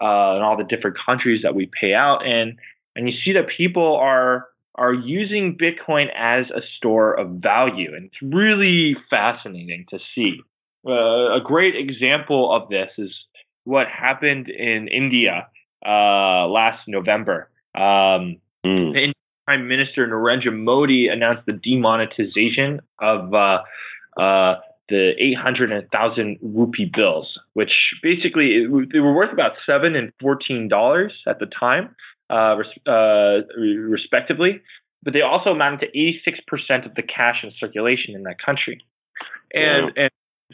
uh, 0.00 0.36
and 0.36 0.44
all 0.44 0.56
the 0.56 0.64
different 0.64 0.96
countries 1.04 1.40
that 1.42 1.54
we 1.54 1.70
pay 1.80 1.94
out 1.94 2.24
in, 2.24 2.58
and 2.94 3.08
you 3.08 3.14
see 3.24 3.32
that 3.32 3.46
people 3.56 3.96
are 3.96 4.46
are 4.74 4.92
using 4.92 5.58
Bitcoin 5.58 6.06
as 6.16 6.46
a 6.50 6.60
store 6.76 7.14
of 7.18 7.28
value, 7.42 7.94
and 7.94 8.06
it's 8.06 8.22
really 8.22 8.96
fascinating 9.10 9.86
to 9.90 9.98
see. 10.14 10.40
Uh, 10.86 11.36
a 11.36 11.40
great 11.44 11.74
example 11.76 12.54
of 12.54 12.68
this 12.68 12.88
is 12.98 13.10
what 13.64 13.86
happened 13.86 14.48
in 14.48 14.88
India 14.88 15.46
uh, 15.86 16.46
last 16.48 16.80
November. 16.88 17.50
Um, 17.74 18.38
mm. 18.64 19.12
Prime 19.46 19.68
Minister 19.68 20.06
Narendra 20.06 20.56
Modi 20.56 21.08
announced 21.08 21.42
the 21.46 21.52
demonetization 21.52 22.80
of 23.00 23.34
uh, 23.34 23.58
uh, 24.20 24.60
the 24.88 25.12
800 25.18 25.72
and 25.72 25.82
1000 25.90 26.38
rupee 26.42 26.90
bills, 26.94 27.26
which 27.54 27.72
basically 28.02 28.66
they 28.92 29.00
were 29.00 29.14
worth 29.14 29.32
about 29.32 29.52
seven 29.66 29.96
and 29.96 30.12
14 30.20 30.68
dollars 30.68 31.12
at 31.26 31.38
the 31.38 31.46
time, 31.46 31.94
uh, 32.30 32.56
uh, 32.86 33.40
respectively. 33.64 34.60
But 35.02 35.14
they 35.14 35.22
also 35.22 35.50
amounted 35.50 35.90
to 35.92 35.98
86% 35.98 36.86
of 36.86 36.94
the 36.94 37.02
cash 37.02 37.42
in 37.42 37.50
circulation 37.58 38.14
in 38.14 38.22
that 38.22 38.36
country. 38.44 38.80
And 39.52 39.92
and 39.96 40.10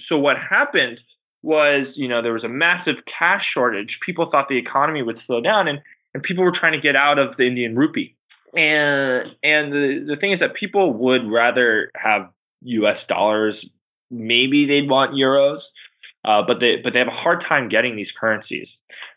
so 0.09 0.17
what 0.19 0.37
happened 0.39 0.99
was, 1.43 1.87
you 1.95 2.09
know, 2.09 2.23
there 2.23 2.33
was 2.33 2.45
a 2.45 2.49
massive 2.49 2.97
cash 3.19 3.43
shortage. 3.53 3.99
People 4.05 4.29
thought 4.31 4.49
the 4.49 4.59
economy 4.59 5.03
would 5.03 5.19
slow 5.27 5.41
down, 5.41 5.69
and 5.69 5.81
and 6.15 6.23
people 6.23 6.45
were 6.45 6.57
trying 6.59 6.73
to 6.73 6.81
get 6.81 6.97
out 6.97 7.19
of 7.19 7.37
the 7.37 7.47
Indian 7.47 7.77
rupee 7.77 8.17
and 8.55 9.31
and 9.43 9.73
the 9.73 10.05
the 10.09 10.17
thing 10.21 10.33
is 10.33 10.41
that 10.41 10.55
people 10.59 10.93
would 10.93 11.31
rather 11.31 11.91
have 11.97 12.31
U.S. 12.63 12.99
dollars. 13.09 13.55
Maybe 14.11 14.67
they'd 14.67 14.89
want 14.89 15.13
euros, 15.13 15.61
uh, 16.25 16.43
but 16.47 16.61
they 16.61 16.77
but 16.83 16.93
they 16.93 16.99
have 16.99 17.09
a 17.09 17.23
hard 17.23 17.45
time 17.49 17.69
getting 17.69 17.97
these 17.97 18.09
currencies. 18.19 18.69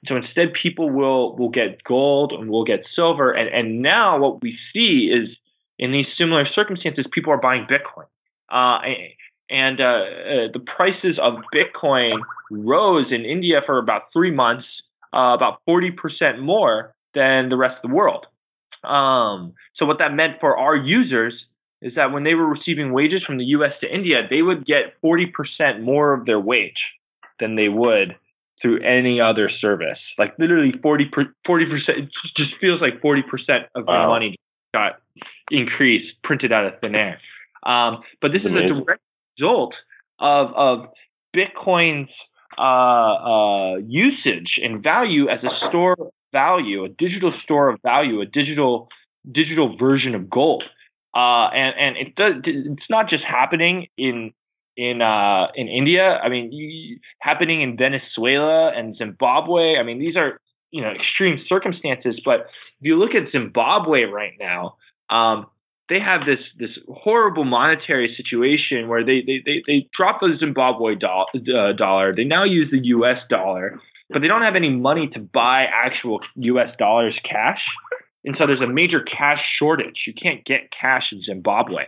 So 0.08 0.16
instead, 0.16 0.54
people 0.62 0.90
will 0.90 1.36
will 1.38 1.50
get 1.50 1.84
gold 1.84 2.34
and 2.34 2.50
will 2.50 2.66
get 2.66 2.82
silver. 2.96 3.32
And 3.32 3.50
and 3.50 3.82
now 3.82 4.20
what 4.20 4.42
we 4.42 4.58
see 4.74 5.12
is 5.12 5.30
in 5.80 5.92
these 5.92 6.06
similar 6.18 6.46
circumstances, 6.54 7.06
people 7.12 7.34
are 7.34 7.42
buying 7.42 7.66
Bitcoin. 7.66 8.06
Uh, 8.50 8.80
and 9.50 9.82
uh, 9.82 9.84
uh, 9.84 10.48
the 10.54 10.64
prices 10.76 11.20
of 11.22 11.36
Bitcoin 11.54 12.20
rose 12.50 13.08
in 13.12 13.26
India 13.26 13.62
for 13.66 13.80
about 13.80 14.04
three 14.14 14.32
months, 14.32 14.66
uh, 15.14 15.36
about 15.36 15.60
40% 15.68 16.40
more 16.40 16.94
than 17.14 17.50
the 17.50 17.58
rest 17.58 17.76
of 17.84 17.90
the 17.90 17.96
world. 17.96 18.26
Um, 18.84 19.54
so 19.76 19.86
what 19.86 20.00
that 20.00 20.14
meant 20.14 20.40
for 20.40 20.58
our 20.58 20.76
users 20.76 21.34
is 21.82 21.94
that 21.96 22.12
when 22.12 22.24
they 22.24 22.34
were 22.34 22.48
receiving 22.48 22.94
wages 22.94 23.24
from 23.26 23.38
the 23.38 23.46
U.S. 23.46 23.72
to 23.82 23.94
India, 23.94 24.28
they 24.30 24.42
would 24.42 24.66
get 24.66 25.02
40% 25.04 25.82
more 25.82 26.14
of 26.14 26.26
their 26.26 26.40
wage 26.40 26.78
than 27.40 27.56
they 27.56 27.70
would 27.70 28.16
through 28.62 28.84
any 28.84 29.20
other 29.20 29.50
service. 29.60 29.98
Like 30.18 30.34
literally 30.38 30.74
40 30.82 31.06
percent. 31.10 31.98
It 31.98 32.10
just 32.38 32.52
feels 32.62 32.80
like 32.82 33.02
40% 33.02 33.22
of 33.76 33.86
wow. 33.88 33.94
their 33.94 34.08
money 34.08 34.38
got 34.74 35.02
increased, 35.50 36.14
printed 36.24 36.52
out 36.52 36.66
of 36.66 36.80
thin 36.80 36.96
air. 36.96 37.20
Um, 37.64 38.04
but 38.22 38.32
this 38.32 38.42
Amazing. 38.46 38.66
is 38.66 38.82
a 38.82 38.86
direct 38.86 39.02
result 39.40 39.74
of 40.20 40.50
of 40.56 40.86
Bitcoin's 41.36 42.10
uh, 42.58 42.62
uh, 42.62 43.76
usage 43.78 44.60
and 44.62 44.84
value 44.84 45.30
as 45.30 45.40
a 45.44 45.70
store 45.70 45.96
value, 46.32 46.86
a 46.86 46.90
digital 46.90 47.34
store 47.44 47.70
of 47.70 47.82
value, 47.82 48.22
a 48.22 48.26
digital 48.26 48.90
digital 49.30 49.78
version 49.78 50.16
of 50.16 50.30
gold. 50.30 50.64
Uh, 51.16 51.50
and 51.54 51.76
and 51.78 51.98
it 51.98 52.16
does. 52.16 52.34
It's 52.46 52.90
not 52.90 53.10
just 53.10 53.24
happening 53.24 53.88
in 53.98 54.32
in 54.78 55.02
uh, 55.02 55.48
in 55.56 55.68
India. 55.68 56.20
I 56.24 56.30
mean, 56.30 56.52
you, 56.52 57.00
happening 57.20 57.62
in 57.62 57.78
Venezuela 57.78 58.72
and 58.76 58.96
Zimbabwe. 58.96 59.76
I 59.78 59.84
mean, 59.84 60.00
these 60.00 60.16
are 60.16 60.40
you 60.72 60.82
know 60.82 60.92
extreme 60.92 61.44
circumstances. 61.50 62.22
But 62.24 62.48
if 62.80 62.88
you 62.88 62.98
look 62.98 63.12
at 63.12 63.32
Zimbabwe 63.32 64.04
right 64.04 64.34
now, 64.40 64.78
um, 65.10 65.48
they 65.90 66.00
have 66.00 66.22
this 66.26 66.40
this 66.58 66.72
horrible 66.88 67.44
monetary 67.44 68.16
situation 68.16 68.88
where 68.88 69.04
they 69.04 69.22
they 69.26 69.42
they, 69.46 69.64
they 69.68 69.90
drop 69.96 70.22
the 70.22 70.38
Zimbabwe 70.40 70.96
do- 70.96 71.54
uh, 71.54 71.74
dollar. 71.74 72.16
They 72.16 72.24
now 72.24 72.46
use 72.46 72.70
the 72.72 72.80
U.S. 72.96 73.18
dollar 73.30 73.82
but 74.12 74.22
they 74.22 74.28
don't 74.28 74.42
have 74.42 74.56
any 74.56 74.70
money 74.70 75.10
to 75.14 75.20
buy 75.20 75.66
actual 75.72 76.20
US 76.36 76.76
dollars 76.78 77.18
cash. 77.30 77.60
And 78.24 78.36
so 78.38 78.46
there's 78.46 78.62
a 78.62 78.68
major 78.68 79.02
cash 79.02 79.40
shortage. 79.58 80.04
You 80.06 80.14
can't 80.14 80.46
get 80.46 80.70
cash 80.80 81.04
in 81.12 81.22
Zimbabwe. 81.24 81.86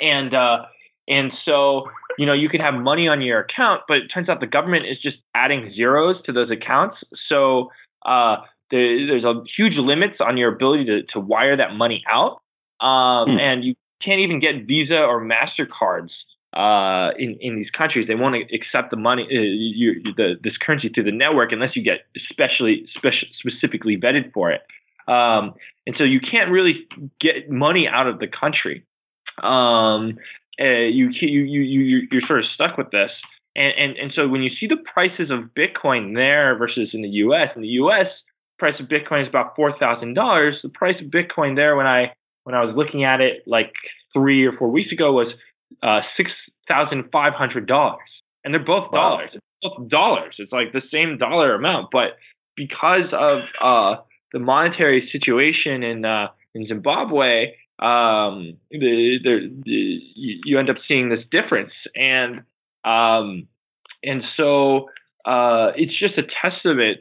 And 0.00 0.34
uh 0.34 0.66
and 1.08 1.32
so, 1.44 1.90
you 2.16 2.26
know, 2.26 2.32
you 2.32 2.48
can 2.48 2.60
have 2.60 2.74
money 2.74 3.08
on 3.08 3.20
your 3.20 3.40
account, 3.40 3.82
but 3.88 3.98
it 3.98 4.08
turns 4.14 4.28
out 4.28 4.40
the 4.40 4.46
government 4.46 4.86
is 4.86 4.98
just 5.02 5.16
adding 5.34 5.72
zeros 5.76 6.16
to 6.26 6.32
those 6.32 6.50
accounts. 6.50 6.96
So 7.28 7.70
uh 8.04 8.36
the, 8.70 9.06
there's 9.08 9.24
a 9.24 9.42
huge 9.56 9.74
limits 9.76 10.16
on 10.20 10.36
your 10.36 10.52
ability 10.54 10.86
to, 10.86 11.02
to 11.12 11.20
wire 11.20 11.56
that 11.56 11.74
money 11.74 12.02
out. 12.10 12.40
Um, 12.80 13.32
hmm. 13.32 13.38
and 13.38 13.64
you 13.64 13.74
can't 14.04 14.20
even 14.20 14.40
get 14.40 14.66
Visa 14.66 14.96
or 14.96 15.22
MasterCards 15.22 16.10
uh, 16.52 17.10
in 17.18 17.38
in 17.40 17.56
these 17.56 17.70
countries. 17.70 18.06
They 18.08 18.14
won't 18.14 18.36
accept 18.36 18.90
the 18.90 18.96
money, 18.96 19.22
uh, 19.22 19.40
you, 19.40 20.02
the 20.16 20.34
this 20.42 20.54
currency 20.64 20.90
through 20.90 21.04
the 21.04 21.12
network 21.12 21.52
unless 21.52 21.74
you 21.74 21.82
get 21.82 22.06
especially 22.16 22.86
special, 22.96 23.28
specifically 23.40 23.96
vetted 23.96 24.32
for 24.32 24.52
it. 24.52 24.62
Um, 25.08 25.54
and 25.86 25.96
so 25.98 26.04
you 26.04 26.20
can't 26.20 26.50
really 26.50 26.86
get 27.20 27.50
money 27.50 27.88
out 27.92 28.06
of 28.06 28.18
the 28.18 28.28
country. 28.28 28.84
Um, 29.42 30.18
uh, 30.60 30.86
you, 30.92 31.10
you 31.20 31.40
you 31.40 31.60
you 31.60 32.08
you're 32.10 32.22
sort 32.26 32.40
of 32.40 32.44
stuck 32.54 32.76
with 32.76 32.90
this. 32.90 33.10
And, 33.56 33.72
and 33.76 33.96
and 33.96 34.12
so 34.14 34.28
when 34.28 34.42
you 34.42 34.50
see 34.60 34.66
the 34.66 34.76
prices 34.92 35.30
of 35.30 35.50
Bitcoin 35.56 36.14
there 36.14 36.56
versus 36.56 36.90
in 36.92 37.02
the 37.02 37.08
U.S. 37.26 37.48
in 37.56 37.62
the 37.62 37.68
U.S. 37.82 38.06
price 38.58 38.74
of 38.80 38.86
Bitcoin 38.86 39.22
is 39.22 39.28
about 39.28 39.56
four 39.56 39.76
thousand 39.78 40.14
dollars. 40.14 40.56
The 40.62 40.68
price 40.68 40.96
of 41.00 41.10
Bitcoin 41.10 41.56
there 41.56 41.76
when 41.76 41.86
I 41.86 42.12
when 42.44 42.54
I 42.54 42.64
was 42.64 42.74
looking 42.76 43.04
at 43.04 43.20
it 43.20 43.42
like 43.46 43.72
three 44.12 44.46
or 44.46 44.52
four 44.52 44.70
weeks 44.70 44.92
ago 44.92 45.12
was 45.12 45.32
uh, 45.82 46.00
six 46.16 46.30
thousand 46.68 47.10
five 47.12 47.32
hundred 47.34 47.66
dollars, 47.66 48.08
and 48.44 48.52
they're 48.52 48.64
both 48.64 48.92
wow. 48.92 49.16
dollars. 49.16 49.30
It's 49.34 49.44
both 49.62 49.88
dollars. 49.88 50.34
It's 50.38 50.52
like 50.52 50.72
the 50.72 50.82
same 50.92 51.18
dollar 51.18 51.54
amount, 51.54 51.88
but 51.92 52.16
because 52.56 53.12
of 53.12 53.40
uh, 53.62 54.02
the 54.32 54.38
monetary 54.38 55.08
situation 55.12 55.82
in 55.82 56.04
uh, 56.04 56.28
in 56.54 56.66
Zimbabwe, 56.66 57.54
um, 57.78 58.58
the, 58.70 59.18
the, 59.22 59.62
the, 59.64 60.00
you 60.44 60.58
end 60.58 60.70
up 60.70 60.76
seeing 60.86 61.08
this 61.08 61.24
difference, 61.30 61.72
and 61.94 62.42
um, 62.84 63.48
and 64.02 64.22
so 64.36 64.88
uh, 65.24 65.72
it's 65.76 65.98
just 65.98 66.18
a 66.18 66.22
testament 66.42 66.98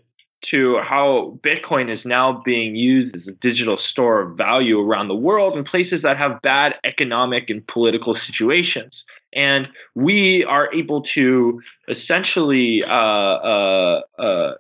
to 0.50 0.80
how 0.88 1.38
Bitcoin 1.46 1.94
is 1.94 2.00
now 2.06 2.42
being 2.44 2.76
used 2.76 3.16
as 3.16 3.22
a 3.28 3.32
digital 3.32 3.78
store 3.92 4.22
of 4.22 4.38
value 4.38 4.80
around 4.80 5.08
the 5.08 5.16
world 5.16 5.58
in 5.58 5.64
places 5.64 6.02
that 6.04 6.18
have 6.18 6.42
bad 6.42 6.74
economic 6.84 7.50
and 7.50 7.66
political 7.68 8.16
situations. 8.28 8.94
And 9.34 9.68
we 9.96 10.46
are 10.48 10.74
able 10.74 11.04
to 11.16 11.62
essentially 11.88 12.82
uh, 12.86 12.94
uh, 12.94 14.02
uh, 14.20 14.54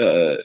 uh 0.00 0.36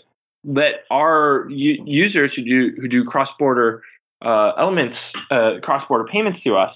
let 0.43 0.85
our 0.89 1.47
u- 1.49 1.83
users 1.85 2.31
who 2.35 2.43
do 2.43 2.81
who 2.81 2.87
do 2.87 3.03
cross 3.03 3.27
border 3.37 3.83
uh, 4.25 4.53
elements, 4.57 4.95
uh, 5.29 5.59
cross 5.61 5.87
border 5.87 6.05
payments 6.11 6.39
to 6.43 6.55
us, 6.55 6.73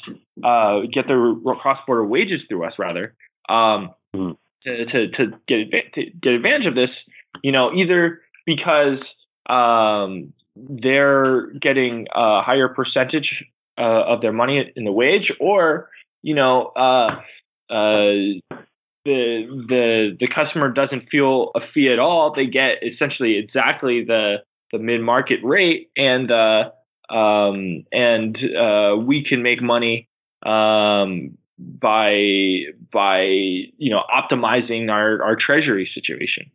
get 0.94 1.08
their 1.08 1.34
cross 1.62 1.80
border 1.88 2.06
wages 2.06 2.42
through 2.48 2.66
us 2.66 2.74
rather. 2.78 3.16
Um, 3.50 3.92
mm-hmm. 4.16 4.32
to, 4.64 4.86
to, 4.86 5.08
to 5.12 5.26
get 5.48 5.94
to 5.96 6.06
get 6.22 6.34
advantage 6.34 6.68
of 6.68 6.76
this 6.76 6.90
you 7.42 7.52
know, 7.52 7.72
either 7.74 8.22
because 8.46 9.00
um, 9.50 10.34
they're 10.56 11.52
getting 11.62 12.08
a 12.14 12.42
higher 12.42 12.70
percentage 12.70 13.46
uh, 13.78 13.82
of 13.82 14.22
their 14.22 14.34
money 14.34 14.72
in 14.76 14.84
the 14.84 14.92
wage, 14.92 15.32
or 15.40 15.90
you 16.22 16.36
know, 16.36 16.72
uh, 16.76 17.16
uh, 17.70 18.40
the 19.06 19.66
the 19.68 20.18
the 20.20 20.28
customer 20.34 20.72
doesn't 20.72 21.10
feel 21.10 21.52
a 21.56 21.60
fee 21.74 21.92
at 21.92 22.00
all. 22.00 22.34
They 22.36 22.46
get 22.46 22.84
essentially 22.84 23.38
exactly 23.38 24.04
the 24.06 24.38
the 24.72 24.80
mid 24.80 25.02
market 25.02 25.40
rate, 25.44 25.90
and 25.98 26.32
uh, 26.32 26.72
um, 27.14 27.86
and 27.92 28.38
uh, 28.38 28.96
we 28.98 29.26
can 29.28 29.44
make 29.44 29.62
money 29.62 30.08
um, 30.46 31.38
by 31.60 32.14
by 32.92 33.22
you 33.24 33.92
know 33.92 34.02
optimizing 34.10 34.90
our 34.90 35.22
our 35.24 35.36
treasury 35.36 35.90
situation. 35.94 36.52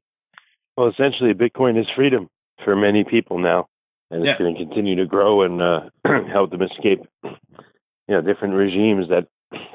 Well, 0.79 0.87
essentially, 0.87 1.35
Bitcoin 1.35 1.77
is 1.77 1.89
freedom 1.97 2.31
for 2.65 2.77
many 2.77 3.03
people 3.03 3.39
now, 3.39 3.67
and 4.13 4.21
it's 4.21 4.29
yeah. 4.29 4.39
going 4.39 4.55
to 4.55 4.65
continue 4.65 4.95
to 4.95 5.07
grow 5.07 5.43
and 5.43 5.61
uh, 5.61 5.81
help 6.33 6.53
them 6.53 6.63
escape, 6.63 7.01
you 7.25 8.15
know, 8.15 8.23
different 8.23 8.55
regimes 8.55 9.09
that 9.09 9.27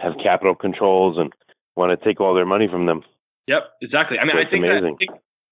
have 0.02 0.14
capital 0.24 0.56
controls 0.56 1.18
and 1.20 1.34
want 1.76 1.92
to 1.92 2.06
take 2.06 2.22
all 2.22 2.34
their 2.34 2.46
money 2.46 2.70
from 2.72 2.86
them. 2.86 3.02
Yep, 3.48 3.64
exactly. 3.82 4.18
I 4.18 4.24
mean, 4.24 4.36
so 4.38 4.48
I 4.48 4.50
think 4.50 4.64
that 4.64 4.78
I 4.78 4.96
think, 4.98 5.12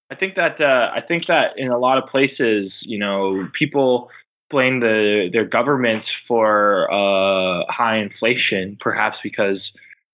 I 0.09 0.15
think 0.15 0.35
that 0.35 0.61
uh, 0.61 0.97
I 0.97 1.05
think 1.05 1.23
that 1.27 1.57
in 1.57 1.67
a 1.67 1.77
lot 1.77 1.97
of 1.97 2.09
places, 2.09 2.71
you 2.83 2.97
know, 2.97 3.49
people 3.59 4.09
blame 4.49 4.79
the 4.79 5.27
their 5.33 5.43
governments 5.45 6.07
for 6.29 6.89
uh, 6.89 7.65
high 7.67 7.97
inflation, 7.97 8.77
perhaps 8.79 9.17
because 9.21 9.59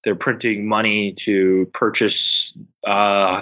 they're 0.04 0.16
printing 0.16 0.68
money 0.68 1.16
to 1.26 1.70
purchase 1.76 2.16
uh, 2.88 3.42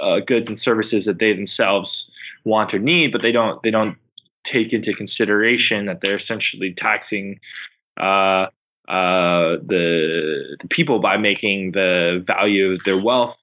uh, 0.00 0.20
goods 0.26 0.46
and 0.48 0.60
services 0.62 1.04
that 1.06 1.18
they 1.18 1.32
themselves 1.32 1.88
want 2.44 2.74
or 2.74 2.78
need, 2.78 3.12
but 3.12 3.22
they 3.22 3.32
don't 3.32 3.62
they 3.62 3.70
don't 3.70 3.96
take 4.52 4.72
into 4.72 4.92
consideration 4.94 5.86
that 5.86 6.00
they're 6.02 6.18
essentially 6.18 6.74
taxing 6.76 7.38
uh, 8.00 8.46
uh, 8.88 9.62
the, 9.64 10.56
the 10.60 10.68
people 10.70 11.00
by 11.00 11.16
making 11.16 11.72
the 11.72 12.24
value 12.26 12.72
of 12.72 12.80
their 12.84 13.00
wealth 13.00 13.36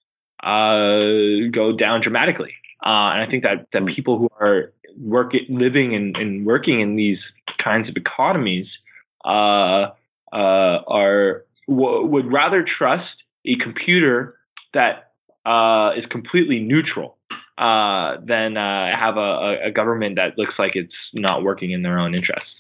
uh, 0.44 1.48
go 1.52 1.76
down 1.78 2.02
dramatically. 2.02 2.54
Uh, 2.86 3.12
and 3.14 3.22
I 3.24 3.28
think 3.30 3.44
that 3.44 3.68
that 3.74 3.86
people 3.96 4.18
who 4.18 4.30
are 4.40 4.74
working, 5.00 5.46
living, 5.50 5.96
and, 5.96 6.16
and 6.16 6.46
working 6.46 6.82
in 6.82 6.96
these 6.96 7.18
kinds 7.64 7.90
of 7.90 7.96
economies 7.96 8.68
uh, 9.26 9.92
are 10.32 11.46
w- 11.68 12.06
would 12.06 12.32
rather 12.32 12.66
trust 12.78 13.24
a 13.46 13.56
computer 13.62 14.36
that 14.74 15.09
uh, 15.50 15.98
is 15.98 16.06
completely 16.12 16.60
neutral 16.60 17.18
uh, 17.58 18.22
than 18.26 18.56
uh, 18.56 18.88
have 18.98 19.18
a, 19.18 19.68
a, 19.68 19.72
government 19.72 20.16
that 20.16 20.38
looks 20.38 20.54
like 20.60 20.72
it's 20.76 20.94
not 21.14 21.44
working 21.44 21.72
in 21.72 21.82
their 21.82 22.00
own 22.00 22.14
interests. 22.14 22.52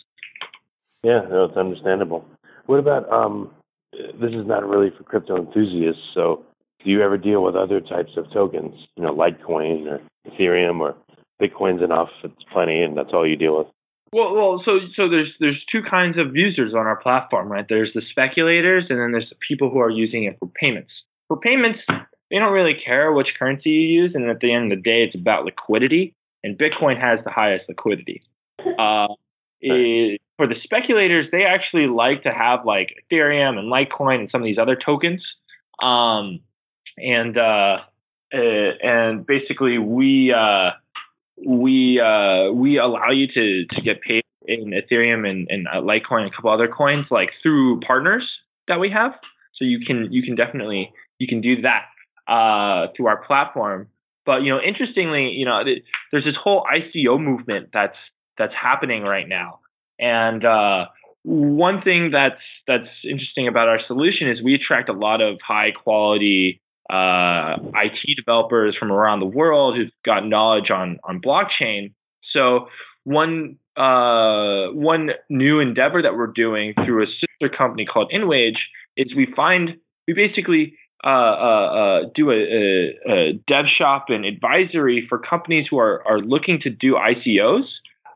Yeah, 1.04 1.22
no, 1.30 1.46
it's 1.46 1.56
understandable. 1.56 2.26
What 2.66 2.80
about 2.80 3.10
um, 3.12 3.52
this 3.94 4.32
is 4.32 4.46
not 4.46 4.68
really 4.68 4.90
for 4.96 5.04
crypto 5.04 5.38
enthusiasts. 5.38 6.02
So, 6.14 6.44
do 6.84 6.90
you 6.90 7.02
ever 7.02 7.18
deal 7.18 7.44
with 7.44 7.56
other 7.56 7.80
types 7.80 8.12
of 8.18 8.32
tokens? 8.32 8.74
You 8.96 9.04
know, 9.04 9.16
Litecoin 9.16 9.88
or 9.88 10.00
Ethereum 10.28 10.80
or 10.80 10.96
Bitcoin's 11.42 11.84
enough. 11.84 12.10
It's 12.24 12.44
plenty, 12.52 12.82
and 12.82 12.98
that's 12.98 13.10
all 13.14 13.28
you 13.28 13.36
deal 13.36 13.58
with. 13.58 13.68
Well, 14.12 14.34
well, 14.34 14.62
so 14.66 14.80
so 14.96 15.10
there's 15.10 15.32
there's 15.40 15.64
two 15.72 15.82
kinds 15.90 16.18
of 16.18 16.36
users 16.36 16.74
on 16.74 16.88
our 16.88 16.98
platform, 16.98 17.52
right? 17.52 17.66
There's 17.68 17.92
the 17.94 18.02
speculators, 18.10 18.86
and 18.90 19.00
then 19.00 19.12
there's 19.12 19.30
the 19.30 19.38
people 19.48 19.70
who 19.70 19.80
are 19.80 19.90
using 19.90 20.24
it 20.24 20.38
for 20.40 20.50
payments. 20.60 20.92
For 21.28 21.38
payments, 21.38 21.80
they 22.30 22.38
don't 22.38 22.54
really 22.54 22.76
care 22.86 23.12
which 23.12 23.28
currency 23.38 23.70
you 23.70 24.04
use, 24.04 24.12
and 24.14 24.30
at 24.30 24.40
the 24.40 24.54
end 24.54 24.72
of 24.72 24.78
the 24.78 24.84
day, 24.84 25.04
it's 25.04 25.16
about 25.16 25.46
liquidity. 25.46 26.16
And 26.44 26.58
Bitcoin 26.58 27.00
has 27.00 27.20
the 27.24 27.32
highest 27.32 27.66
liquidity. 27.68 28.24
Uh, 28.78 29.08
it, 29.62 30.22
for 30.38 30.48
the 30.48 30.56
speculators, 30.64 31.28
they 31.32 31.44
actually 31.44 31.88
like 31.88 32.24
to 32.24 32.32
have 32.32 32.66
like 32.66 32.90
Ethereum 33.12 33.58
and 33.58 33.72
Litecoin 33.72 34.20
and 34.20 34.30
some 34.32 34.42
of 34.42 34.46
these 34.46 34.58
other 34.58 34.78
tokens. 34.78 35.22
Um, 35.82 36.40
and 36.98 37.38
uh, 37.38 37.78
uh, 38.34 38.72
and 38.84 39.26
basically, 39.26 39.78
we 39.78 40.34
uh, 40.34 40.72
we 41.46 42.00
uh, 42.00 42.52
we 42.52 42.78
allow 42.78 43.12
you 43.12 43.28
to 43.28 43.66
to 43.76 43.82
get 43.82 44.02
paid 44.02 44.24
in 44.46 44.72
Ethereum 44.72 45.30
and, 45.30 45.48
and 45.50 45.68
uh, 45.68 45.82
Litecoin 45.82 46.24
and 46.24 46.32
a 46.32 46.36
couple 46.36 46.52
other 46.52 46.68
coins 46.68 47.06
like 47.12 47.30
through 47.42 47.80
partners 47.82 48.28
that 48.68 48.80
we 48.80 48.90
have. 48.92 49.14
So 49.56 49.66
you 49.66 49.80
can 49.86 50.12
you 50.12 50.24
can 50.24 50.36
definitely 50.36 50.92
you 51.18 51.28
can 51.28 51.42
do 51.42 51.62
that 51.62 51.86
uh, 52.30 52.88
through 52.96 53.08
our 53.08 53.26
platform. 53.26 53.88
But 54.26 54.44
you 54.44 54.52
know, 54.52 54.60
interestingly, 54.66 55.32
you 55.36 55.46
know, 55.46 55.64
there's 56.12 56.26
this 56.26 56.36
whole 56.42 56.64
ICO 56.64 57.20
movement 57.20 57.70
that's 57.74 57.98
that's 58.38 58.54
happening 58.54 59.04
right 59.04 59.28
now, 59.28 59.60
and 60.00 60.46
uh, 60.46 60.86
one 61.24 61.82
thing 61.82 62.12
that's 62.12 62.42
that's 62.68 62.90
interesting 63.04 63.48
about 63.48 63.68
our 63.68 63.80
solution 63.88 64.30
is 64.30 64.44
we 64.44 64.56
attract 64.56 64.90
a 64.90 64.94
lot 64.94 65.22
of 65.22 65.40
high 65.46 65.72
quality 65.72 66.62
uh, 66.90 67.56
IT 67.76 68.16
developers 68.16 68.76
from 68.80 68.92
around 68.92 69.20
the 69.20 69.26
world 69.26 69.76
who've 69.76 69.92
got 70.06 70.26
knowledge 70.26 70.70
on 70.72 71.00
on 71.04 71.22
blockchain. 71.22 71.94
So 72.34 72.68
one 73.04 73.58
uh, 73.76 74.68
one 74.74 75.10
new 75.30 75.60
endeavor 75.60 76.02
that 76.02 76.16
we're 76.16 76.28
doing 76.28 76.74
through 76.86 77.04
a 77.04 77.08
sister 77.08 77.56
company 77.56 77.86
called 77.86 78.12
InWage 78.14 78.58
is 78.98 79.16
we 79.16 79.28
find 79.36 79.78
we 80.08 80.14
basically 80.14 80.76
uh, 81.02 81.08
uh, 81.08 81.12
uh, 81.12 82.00
do 82.14 82.30
a, 82.30 82.34
a, 82.34 83.12
a, 83.12 83.34
dev 83.48 83.66
shop 83.78 84.08
and 84.10 84.26
advisory 84.26 85.06
for 85.08 85.18
companies 85.18 85.66
who 85.70 85.78
are, 85.80 86.06
are 86.06 86.20
looking 86.20 86.60
to 86.62 86.70
do 86.70 86.96
ICOs 86.96 87.64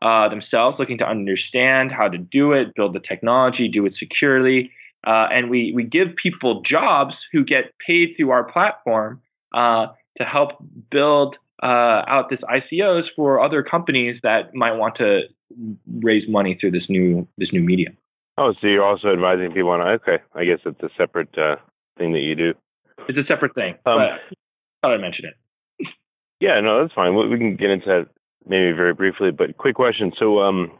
uh, 0.02 0.28
themselves, 0.28 0.76
looking 0.78 0.98
to 0.98 1.08
understand 1.08 1.90
how 1.90 2.08
to 2.08 2.18
do 2.18 2.52
it, 2.52 2.74
build 2.74 2.94
the 2.94 3.00
technology, 3.00 3.70
do 3.72 3.86
it 3.86 3.94
securely. 3.98 4.70
Uh, 5.06 5.28
and 5.32 5.48
we, 5.48 5.72
we 5.74 5.82
give 5.82 6.08
people 6.22 6.62
jobs 6.68 7.14
who 7.32 7.42
get 7.42 7.72
paid 7.86 8.14
through 8.18 8.30
our 8.30 8.44
platform 8.44 9.22
uh, 9.54 9.86
to 10.18 10.24
help 10.24 10.50
build 10.90 11.36
out 11.62 12.26
this 12.28 12.40
ICOs 12.40 13.04
for 13.16 13.42
other 13.42 13.62
companies 13.62 14.20
that 14.22 14.54
might 14.54 14.72
want 14.72 14.96
to 14.96 15.22
raise 16.02 16.28
money 16.28 16.58
through 16.60 16.70
this 16.70 16.84
new 16.90 17.26
this 17.38 17.48
new 17.54 17.62
medium. 17.62 17.96
Oh, 18.36 18.52
so 18.60 18.66
you're 18.66 18.84
also 18.84 19.10
advising 19.10 19.52
people 19.52 19.70
on 19.70 19.80
okay. 19.80 20.18
I 20.34 20.44
guess 20.44 20.58
it's 20.66 20.82
a 20.82 20.90
separate 20.98 21.34
thing 21.96 22.12
that 22.12 22.20
you 22.20 22.34
do. 22.34 22.54
It's 23.08 23.18
a 23.18 23.26
separate 23.26 23.54
thing. 23.54 23.74
Um, 23.86 23.98
thought 24.82 24.94
I'd 24.94 25.00
mention 25.00 25.26
it. 25.26 25.88
Yeah, 26.40 26.60
no, 26.60 26.82
that's 26.82 26.94
fine. 26.94 27.14
We 27.14 27.38
can 27.38 27.56
get 27.56 27.70
into 27.70 27.86
that 27.86 28.06
maybe 28.46 28.72
very 28.72 28.94
briefly. 28.94 29.30
But 29.30 29.56
quick 29.56 29.76
question. 29.76 30.12
So, 30.18 30.40
um, 30.40 30.72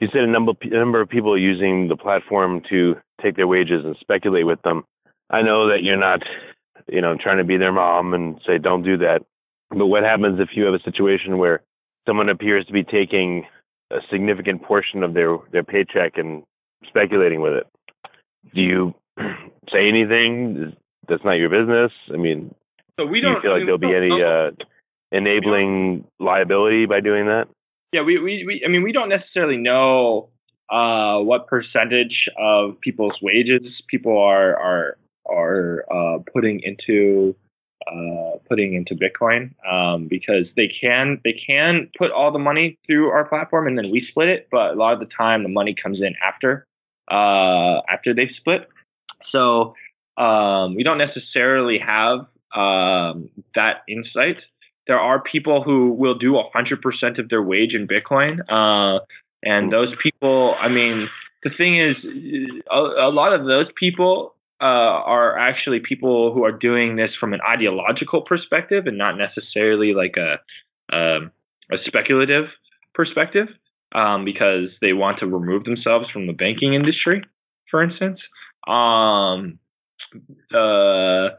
you 0.00 0.08
said 0.12 0.22
a 0.22 0.26
number 0.26 0.52
a 0.62 0.68
number 0.68 1.00
of 1.00 1.08
people 1.08 1.32
are 1.32 1.38
using 1.38 1.88
the 1.88 1.96
platform 1.96 2.62
to 2.70 2.96
take 3.22 3.36
their 3.36 3.46
wages 3.46 3.84
and 3.84 3.96
speculate 4.00 4.46
with 4.46 4.60
them. 4.62 4.84
I 5.30 5.42
know 5.42 5.68
that 5.68 5.82
you're 5.82 5.96
not, 5.96 6.20
you 6.88 7.00
know, 7.00 7.16
trying 7.20 7.38
to 7.38 7.44
be 7.44 7.56
their 7.56 7.72
mom 7.72 8.12
and 8.14 8.40
say 8.46 8.58
don't 8.58 8.82
do 8.82 8.98
that. 8.98 9.20
But 9.70 9.86
what 9.86 10.02
happens 10.02 10.40
if 10.40 10.50
you 10.54 10.64
have 10.64 10.74
a 10.74 10.82
situation 10.82 11.38
where 11.38 11.62
someone 12.06 12.28
appears 12.28 12.66
to 12.66 12.72
be 12.72 12.82
taking 12.82 13.44
a 13.90 13.98
significant 14.10 14.62
portion 14.62 15.02
of 15.02 15.14
their 15.14 15.36
their 15.52 15.64
paycheck 15.64 16.16
and 16.16 16.42
speculating 16.88 17.40
with 17.40 17.54
it? 17.54 17.66
Do 18.54 18.60
you 18.60 18.94
say 19.72 19.88
anything? 19.88 20.76
That's 21.08 21.24
not 21.24 21.34
your 21.34 21.50
business? 21.50 21.92
I 22.12 22.16
mean, 22.16 22.54
so 22.98 23.06
we 23.06 23.20
do 23.20 23.26
don't 23.26 23.34
you 23.36 23.40
feel 23.42 23.52
like 23.52 23.62
there'll 23.64 23.78
be 23.78 23.94
any 23.94 24.22
uh, 24.22 24.50
enabling 25.12 26.04
liability 26.18 26.86
by 26.86 27.00
doing 27.00 27.26
that? 27.26 27.46
Yeah, 27.92 28.02
we, 28.02 28.18
we, 28.18 28.44
we 28.46 28.62
I 28.64 28.68
mean, 28.68 28.82
we 28.82 28.92
don't 28.92 29.08
necessarily 29.08 29.56
know 29.56 30.30
uh, 30.70 31.18
what 31.18 31.46
percentage 31.46 32.28
of 32.38 32.80
people's 32.80 33.14
wages 33.22 33.62
people 33.88 34.18
are 34.18 34.56
are 34.56 34.98
are 35.26 35.84
uh, 35.90 36.18
putting 36.32 36.60
into 36.62 37.34
uh, 37.86 38.38
putting 38.48 38.74
into 38.74 38.94
Bitcoin 38.94 39.54
um, 39.70 40.08
because 40.08 40.46
they 40.56 40.70
can 40.80 41.20
they 41.24 41.34
can 41.46 41.90
put 41.98 42.10
all 42.10 42.32
the 42.32 42.38
money 42.38 42.78
through 42.86 43.08
our 43.08 43.24
platform 43.24 43.66
and 43.66 43.76
then 43.76 43.90
we 43.90 44.06
split 44.08 44.28
it, 44.28 44.48
but 44.50 44.72
a 44.72 44.74
lot 44.74 44.94
of 44.94 45.00
the 45.00 45.08
time 45.16 45.42
the 45.42 45.48
money 45.48 45.74
comes 45.80 45.98
in 46.00 46.14
after 46.26 46.66
uh, 47.10 47.80
after 47.92 48.14
they've 48.14 48.34
split. 48.38 48.68
So 49.30 49.74
um, 50.16 50.74
we 50.74 50.82
don't 50.82 50.98
necessarily 50.98 51.78
have 51.78 52.20
um, 52.54 53.30
that 53.54 53.82
insight. 53.88 54.36
There 54.86 54.98
are 54.98 55.22
people 55.22 55.62
who 55.62 55.90
will 55.92 56.16
do 56.16 56.32
100% 56.32 57.18
of 57.18 57.28
their 57.28 57.42
wage 57.42 57.74
in 57.74 57.88
Bitcoin. 57.88 58.40
Uh, 58.48 59.04
and 59.42 59.72
those 59.72 59.94
people, 60.02 60.54
I 60.60 60.68
mean, 60.68 61.08
the 61.42 61.50
thing 61.56 61.80
is, 61.80 61.96
a, 62.70 63.08
a 63.08 63.10
lot 63.10 63.32
of 63.32 63.44
those 63.44 63.66
people 63.78 64.34
uh, 64.60 64.64
are 64.64 65.38
actually 65.38 65.80
people 65.86 66.32
who 66.32 66.44
are 66.44 66.52
doing 66.52 66.96
this 66.96 67.10
from 67.18 67.34
an 67.34 67.40
ideological 67.46 68.22
perspective 68.22 68.86
and 68.86 68.96
not 68.96 69.16
necessarily 69.16 69.94
like 69.94 70.14
a, 70.16 70.96
um, 70.96 71.32
a 71.72 71.76
speculative 71.86 72.44
perspective 72.94 73.48
um, 73.94 74.24
because 74.24 74.68
they 74.80 74.92
want 74.92 75.18
to 75.20 75.26
remove 75.26 75.64
themselves 75.64 76.06
from 76.12 76.26
the 76.26 76.32
banking 76.32 76.74
industry, 76.74 77.22
for 77.70 77.82
instance. 77.82 78.20
Um, 78.66 79.58
uh, 80.54 81.34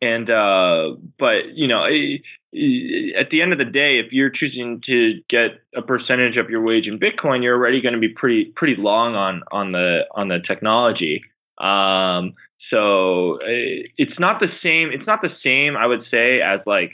and 0.00 0.30
uh, 0.30 0.96
but 1.18 1.54
you 1.54 1.68
know, 1.68 1.84
at 1.84 3.30
the 3.30 3.42
end 3.42 3.52
of 3.52 3.58
the 3.58 3.64
day, 3.64 4.00
if 4.04 4.12
you're 4.12 4.30
choosing 4.30 4.80
to 4.86 5.20
get 5.28 5.60
a 5.76 5.82
percentage 5.82 6.36
of 6.36 6.50
your 6.50 6.62
wage 6.62 6.86
in 6.86 6.98
Bitcoin, 6.98 7.42
you're 7.42 7.56
already 7.56 7.80
going 7.80 7.94
to 7.94 8.00
be 8.00 8.12
pretty 8.14 8.52
pretty 8.54 8.74
long 8.76 9.14
on 9.14 9.42
on 9.50 9.72
the 9.72 10.00
on 10.14 10.28
the 10.28 10.38
technology. 10.46 11.22
Um, 11.58 12.34
so 12.70 13.38
it's 13.42 14.18
not 14.18 14.40
the 14.40 14.48
same. 14.62 14.90
It's 14.92 15.06
not 15.06 15.20
the 15.22 15.30
same, 15.42 15.76
I 15.76 15.86
would 15.86 16.02
say, 16.10 16.40
as 16.40 16.60
like 16.66 16.92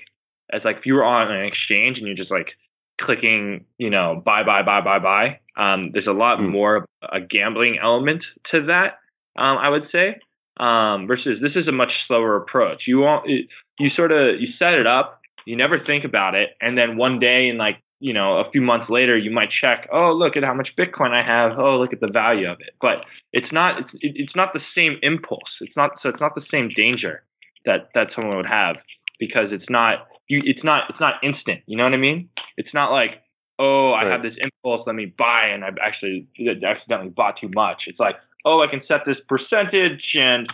as 0.53 0.61
like 0.65 0.77
if 0.79 0.87
you 0.87 0.95
were 0.95 1.05
on 1.05 1.33
an 1.33 1.45
exchange 1.47 1.99
and 1.99 2.07
you're 2.07 2.17
just 2.17 2.31
like 2.31 2.49
clicking, 3.01 3.65
you 3.79 3.91
know, 3.91 4.23
buy, 4.25 4.43
buy, 4.45 4.63
buy, 4.63 4.81
buy, 4.81 4.99
buy. 4.99 5.41
Um, 5.57 5.91
there's 5.93 6.07
a 6.07 6.13
lot 6.13 6.39
mm. 6.39 6.51
more 6.51 6.77
of 6.77 6.85
a 7.03 7.21
gambling 7.21 7.79
element 7.83 8.23
to 8.51 8.67
that, 8.67 8.99
um, 9.41 9.59
I 9.59 9.69
would 9.69 9.85
say. 9.91 10.21
Um, 10.63 11.09
versus 11.09 11.41
this 11.43 11.57
is 11.57 11.67
a 11.67 11.73
much 11.73 11.91
slower 12.07 12.37
approach. 12.37 12.83
You 12.87 12.99
want 12.99 13.29
you 13.29 13.91
sort 13.97 14.13
of 14.13 14.41
you 14.41 14.47
set 14.61 14.75
it 14.75 14.87
up, 14.87 15.21
you 15.45 15.57
never 15.57 15.81
think 15.85 16.05
about 16.05 16.37
it, 16.37 16.51
and 16.61 16.79
then 16.79 16.97
one 16.97 17.19
day 17.19 17.49
in 17.49 17.59
like 17.59 17.83
you 17.99 18.13
know 18.13 18.39
a 18.39 18.49
few 18.53 18.61
months 18.61 18.87
later 18.89 19.19
you 19.19 19.33
might 19.33 19.49
check, 19.61 19.89
oh 19.93 20.13
look 20.13 20.37
at 20.37 20.45
how 20.45 20.55
much 20.55 20.69
Bitcoin 20.79 21.11
I 21.11 21.27
have, 21.27 21.59
oh 21.59 21.81
look 21.81 21.93
at 21.93 21.99
the 21.99 22.13
value 22.13 22.49
of 22.49 22.61
it. 22.61 22.75
But 22.81 22.99
it's 23.33 23.53
not 23.53 23.81
it's 23.81 23.91
it's 24.03 24.37
not 24.37 24.53
the 24.53 24.61
same 24.73 24.99
impulse. 25.03 25.51
It's 25.61 25.75
not 25.77 25.99
so 26.01 26.11
it's 26.11 26.21
not 26.21 26.37
the 26.37 26.47
same 26.49 26.71
danger 26.77 27.25
that 27.65 27.89
that 27.97 28.09
someone 28.15 28.37
would 28.37 28.47
have 28.47 28.77
because 29.19 29.49
it's 29.51 29.69
not 29.69 30.07
you 30.29 30.43
it's 30.45 30.63
not 30.63 30.85
it's 30.91 31.01
not 31.01 31.15
instant. 31.25 31.63
You 31.67 31.77
know 31.77 31.85
what 31.85 31.95
I 31.95 31.97
mean? 31.97 32.29
It's 32.57 32.73
not 32.73 32.93
like 32.93 33.23
oh 33.59 33.91
I 33.91 34.05
right. 34.05 34.13
have 34.13 34.23
this 34.23 34.39
impulse, 34.41 34.87
let 34.87 34.95
me 34.95 35.07
buy, 35.07 35.49
and 35.53 35.65
I've 35.65 35.79
actually 35.83 36.29
accidentally 36.65 37.11
bought 37.11 37.35
too 37.41 37.51
much. 37.53 37.83
It's 37.89 37.99
like 37.99 38.15
oh 38.45 38.63
I 38.63 38.71
can 38.71 38.83
set 38.87 39.01
this 39.07 39.17
percentage, 39.29 40.03
and 40.15 40.49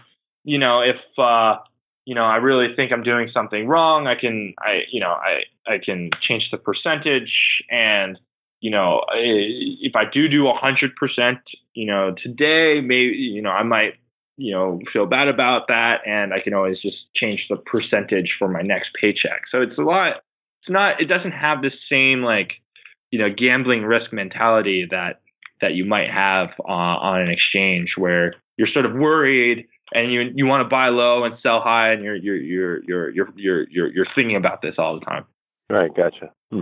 you 0.44 0.59
know 0.59 0.81
if 0.81 0.96
uh, 1.18 1.57
you 2.05 2.14
know 2.14 2.24
I 2.24 2.37
really 2.37 2.74
think 2.74 2.92
I'm 2.92 3.03
doing 3.03 3.31
something 3.33 3.66
wrong, 3.66 4.07
I 4.07 4.14
can 4.18 4.55
I 4.59 4.81
you 4.90 5.01
know 5.01 5.11
I 5.11 5.42
I 5.66 5.79
can 5.85 6.11
change 6.27 6.48
the 6.51 6.59
percentage 6.59 7.33
and 7.70 8.18
you 8.61 8.72
know, 8.72 9.03
if 9.14 9.94
I 9.94 10.03
do 10.12 10.29
do 10.29 10.48
a 10.48 10.53
hundred 10.53 10.96
percent, 10.96 11.38
you 11.74 11.87
know, 11.87 12.12
today, 12.20 12.81
maybe, 12.81 13.14
you 13.14 13.40
know, 13.40 13.51
I 13.51 13.62
might 13.62 13.94
you 14.38 14.55
know, 14.55 14.81
feel 14.92 15.05
bad 15.05 15.27
about 15.27 15.66
that, 15.66 16.07
and 16.07 16.33
I 16.33 16.40
can 16.40 16.55
always 16.55 16.81
just 16.81 16.96
change 17.16 17.44
the 17.51 17.57
percentage 17.57 18.37
for 18.38 18.48
my 18.48 18.62
next 18.62 18.90
paycheck. 18.98 19.42
So 19.51 19.61
it's 19.61 19.77
a 19.77 19.83
lot. 19.83 20.22
It's 20.62 20.70
not. 20.70 21.01
It 21.01 21.07
doesn't 21.07 21.33
have 21.33 21.61
the 21.61 21.72
same 21.90 22.22
like, 22.22 22.53
you 23.11 23.18
know, 23.18 23.29
gambling 23.37 23.83
risk 23.83 24.12
mentality 24.12 24.87
that 24.90 25.20
that 25.61 25.75
you 25.75 25.85
might 25.85 26.11
have 26.11 26.49
uh, 26.61 26.73
on 26.73 27.21
an 27.21 27.31
exchange 27.31 27.90
where 27.97 28.35
you're 28.57 28.68
sort 28.73 28.87
of 28.87 28.92
worried 28.94 29.66
and 29.92 30.12
you 30.12 30.31
you 30.35 30.47
want 30.47 30.64
to 30.64 30.68
buy 30.68 30.88
low 30.88 31.25
and 31.25 31.35
sell 31.42 31.61
high, 31.61 31.92
and 31.92 32.03
you're 32.03 32.16
you're 32.16 32.37
you're 32.37 32.83
you're 32.85 33.11
you're 33.11 33.29
you're 33.37 33.68
you're, 33.71 33.92
you're 33.92 34.07
thinking 34.14 34.37
about 34.37 34.62
this 34.62 34.75
all 34.79 34.99
the 34.99 35.05
time. 35.05 35.25
Right. 35.71 35.94
Gotcha. 35.94 36.33
Hmm. 36.53 36.61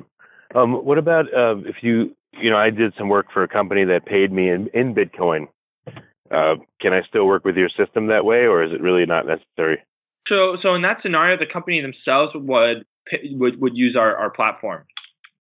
Um, 0.55 0.85
what 0.85 0.99
about 0.99 1.27
uh, 1.27 1.57
if 1.67 1.77
you 1.83 2.15
you 2.41 2.51
know 2.51 2.57
I 2.57 2.71
did 2.71 2.95
some 2.97 3.09
work 3.09 3.27
for 3.33 3.43
a 3.43 3.49
company 3.49 3.85
that 3.85 4.07
paid 4.07 4.33
me 4.33 4.49
in 4.49 4.69
in 4.75 4.95
Bitcoin 4.95 5.49
uh, 6.31 6.57
can 6.81 6.93
I 6.93 7.03
still 7.09 7.27
work 7.27 7.45
with 7.45 7.57
your 7.57 7.69
system 7.69 8.09
that 8.09 8.25
way, 8.25 8.47
or 8.47 8.65
is 8.65 8.73
it 8.73 8.81
really 8.81 9.07
not 9.07 9.27
necessary? 9.27 9.79
So, 10.29 10.57
so 10.63 10.75
in 10.75 10.83
that 10.83 10.99
scenario, 11.03 11.39
the 11.39 11.51
company 11.51 11.81
themselves 11.81 12.33
would 12.35 12.85
would 13.33 13.61
would 13.61 13.77
use 13.77 13.97
our, 13.97 14.17
our 14.17 14.31
platform, 14.31 14.85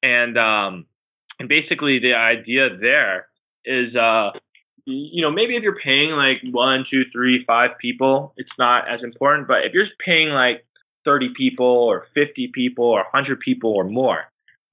and 0.02 0.38
um, 0.38 0.86
and 1.38 1.48
basically 1.48 1.98
the 1.98 2.14
idea 2.14 2.68
there 2.80 3.26
is, 3.66 3.94
uh, 3.96 4.30
you 4.86 5.22
know, 5.22 5.30
maybe 5.30 5.56
if 5.56 5.62
you're 5.62 5.78
paying 5.82 6.10
like 6.10 6.38
one, 6.52 6.84
two, 6.90 7.02
three, 7.12 7.44
five 7.46 7.70
people, 7.80 8.32
it's 8.36 8.50
not 8.58 8.88
as 8.88 9.02
important. 9.02 9.48
But 9.48 9.64
if 9.64 9.74
you're 9.74 9.86
paying 10.04 10.28
like 10.28 10.64
30 11.04 11.30
people 11.36 11.66
or 11.66 12.06
50 12.14 12.50
people 12.54 12.84
or 12.84 13.00
100 13.12 13.40
people 13.40 13.72
or 13.72 13.84
more, 13.84 14.24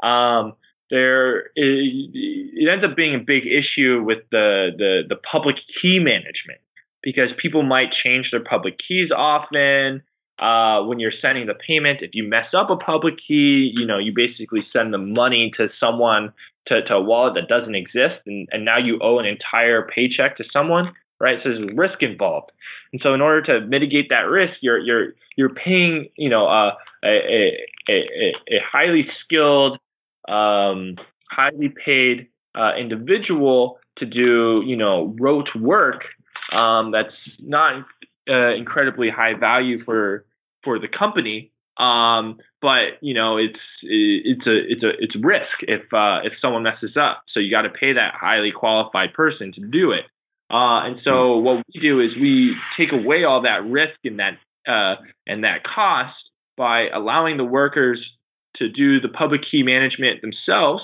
um, 0.03 0.53
there 0.89 1.49
it 1.55 2.69
ends 2.69 2.85
up 2.85 2.95
being 2.95 3.15
a 3.15 3.19
big 3.19 3.43
issue 3.47 4.03
with 4.03 4.19
the, 4.31 4.69
the, 4.77 5.01
the 5.09 5.15
public 5.15 5.55
key 5.81 5.97
management 5.99 6.59
because 7.01 7.29
people 7.41 7.63
might 7.63 7.89
change 8.03 8.27
their 8.31 8.43
public 8.43 8.75
keys 8.87 9.09
often. 9.15 10.03
Uh, 10.39 10.83
when 10.85 10.99
you're 10.99 11.13
sending 11.21 11.45
the 11.47 11.53
payment, 11.53 11.99
if 12.01 12.11
you 12.13 12.27
mess 12.27 12.47
up 12.57 12.69
a 12.69 12.75
public 12.75 13.15
key, 13.27 13.71
you 13.73 13.85
know, 13.85 13.97
you 13.97 14.11
basically 14.15 14.61
send 14.73 14.93
the 14.93 14.97
money 14.97 15.51
to 15.57 15.67
someone 15.79 16.33
to, 16.67 16.81
to 16.83 16.93
a 16.95 17.01
wallet 17.01 17.35
that 17.35 17.47
doesn't 17.47 17.75
exist, 17.75 18.21
and, 18.25 18.47
and 18.51 18.65
now 18.65 18.77
you 18.77 18.99
owe 19.01 19.19
an 19.19 19.25
entire 19.25 19.87
paycheck 19.93 20.37
to 20.37 20.43
someone, 20.51 20.93
right? 21.19 21.39
So 21.43 21.49
there's 21.49 21.69
risk 21.75 22.01
involved, 22.01 22.51
and 22.91 23.01
so 23.03 23.13
in 23.13 23.21
order 23.21 23.41
to 23.43 23.65
mitigate 23.67 24.09
that 24.09 24.27
risk, 24.29 24.53
you're 24.61 24.79
you're 24.79 25.13
you're 25.35 25.53
paying, 25.53 26.09
you 26.17 26.29
know, 26.29 26.47
uh, 26.47 26.71
a, 27.03 27.07
a, 27.09 27.67
a, 27.89 28.33
a 28.51 28.59
highly 28.71 29.05
skilled 29.23 29.77
um, 30.27 30.95
highly 31.29 31.73
paid 31.85 32.27
uh, 32.55 32.71
individual 32.79 33.79
to 33.97 34.05
do, 34.05 34.63
you 34.65 34.75
know, 34.77 35.15
rote 35.19 35.49
work 35.59 36.03
um, 36.51 36.91
that's 36.91 37.13
not 37.39 37.85
uh, 38.29 38.53
incredibly 38.55 39.09
high 39.09 39.33
value 39.37 39.83
for 39.83 40.25
for 40.63 40.79
the 40.79 40.87
company. 40.87 41.51
Um, 41.77 42.37
but 42.61 43.01
you 43.01 43.13
know, 43.13 43.37
it's 43.37 43.59
it's 43.81 44.45
a 44.45 44.57
it's 44.71 44.83
a 44.83 44.89
it's 44.99 45.15
risk 45.15 45.61
if 45.61 45.81
uh, 45.93 46.21
if 46.23 46.33
someone 46.41 46.63
messes 46.63 46.95
up. 46.95 47.23
So 47.33 47.39
you 47.39 47.51
got 47.51 47.63
to 47.63 47.69
pay 47.69 47.93
that 47.93 48.13
highly 48.19 48.51
qualified 48.51 49.13
person 49.13 49.51
to 49.53 49.61
do 49.61 49.91
it. 49.91 50.05
Uh, 50.51 50.85
and 50.85 50.97
so 51.03 51.39
hmm. 51.39 51.45
what 51.45 51.63
we 51.73 51.81
do 51.81 51.99
is 51.99 52.11
we 52.19 52.55
take 52.77 52.91
away 52.91 53.23
all 53.23 53.41
that 53.41 53.65
risk 53.65 53.97
and 54.03 54.19
that 54.19 54.37
uh, 54.67 55.01
and 55.25 55.43
that 55.43 55.63
cost 55.63 56.13
by 56.55 56.87
allowing 56.93 57.37
the 57.37 57.43
workers 57.43 57.99
to 58.57 58.69
do 58.69 59.01
the 59.01 59.09
public 59.09 59.41
key 59.49 59.63
management 59.63 60.21
themselves. 60.21 60.83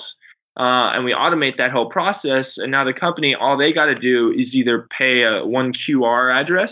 Uh, 0.58 0.92
and 0.92 1.04
we 1.04 1.12
automate 1.12 1.58
that 1.58 1.70
whole 1.70 1.88
process. 1.88 2.46
And 2.56 2.72
now 2.72 2.84
the 2.84 2.92
company, 2.92 3.36
all 3.40 3.56
they 3.56 3.72
got 3.72 3.86
to 3.86 3.94
do 3.94 4.30
is 4.30 4.48
either 4.52 4.88
pay 4.98 5.22
a 5.22 5.46
one 5.46 5.72
QR 5.72 6.34
address 6.34 6.70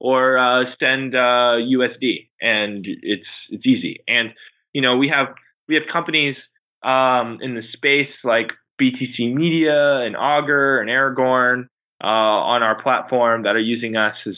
or 0.00 0.38
uh, 0.38 0.64
send 0.80 1.14
uh, 1.14 1.60
USD, 1.60 2.28
and 2.40 2.84
it's 2.86 3.28
it's 3.50 3.66
easy. 3.66 4.02
And 4.08 4.30
you 4.72 4.82
know 4.82 4.96
we 4.96 5.08
have 5.08 5.34
we 5.68 5.74
have 5.74 5.84
companies 5.92 6.36
um, 6.82 7.38
in 7.42 7.54
the 7.54 7.62
space 7.74 8.12
like 8.24 8.48
BTC 8.80 9.34
Media 9.34 10.00
and 10.00 10.16
Augur 10.16 10.80
and 10.80 10.88
Aragon 10.88 11.68
uh, 12.02 12.06
on 12.06 12.62
our 12.62 12.82
platform 12.82 13.42
that 13.42 13.54
are 13.54 13.60
using 13.60 13.96
us 13.96 14.14
as 14.26 14.34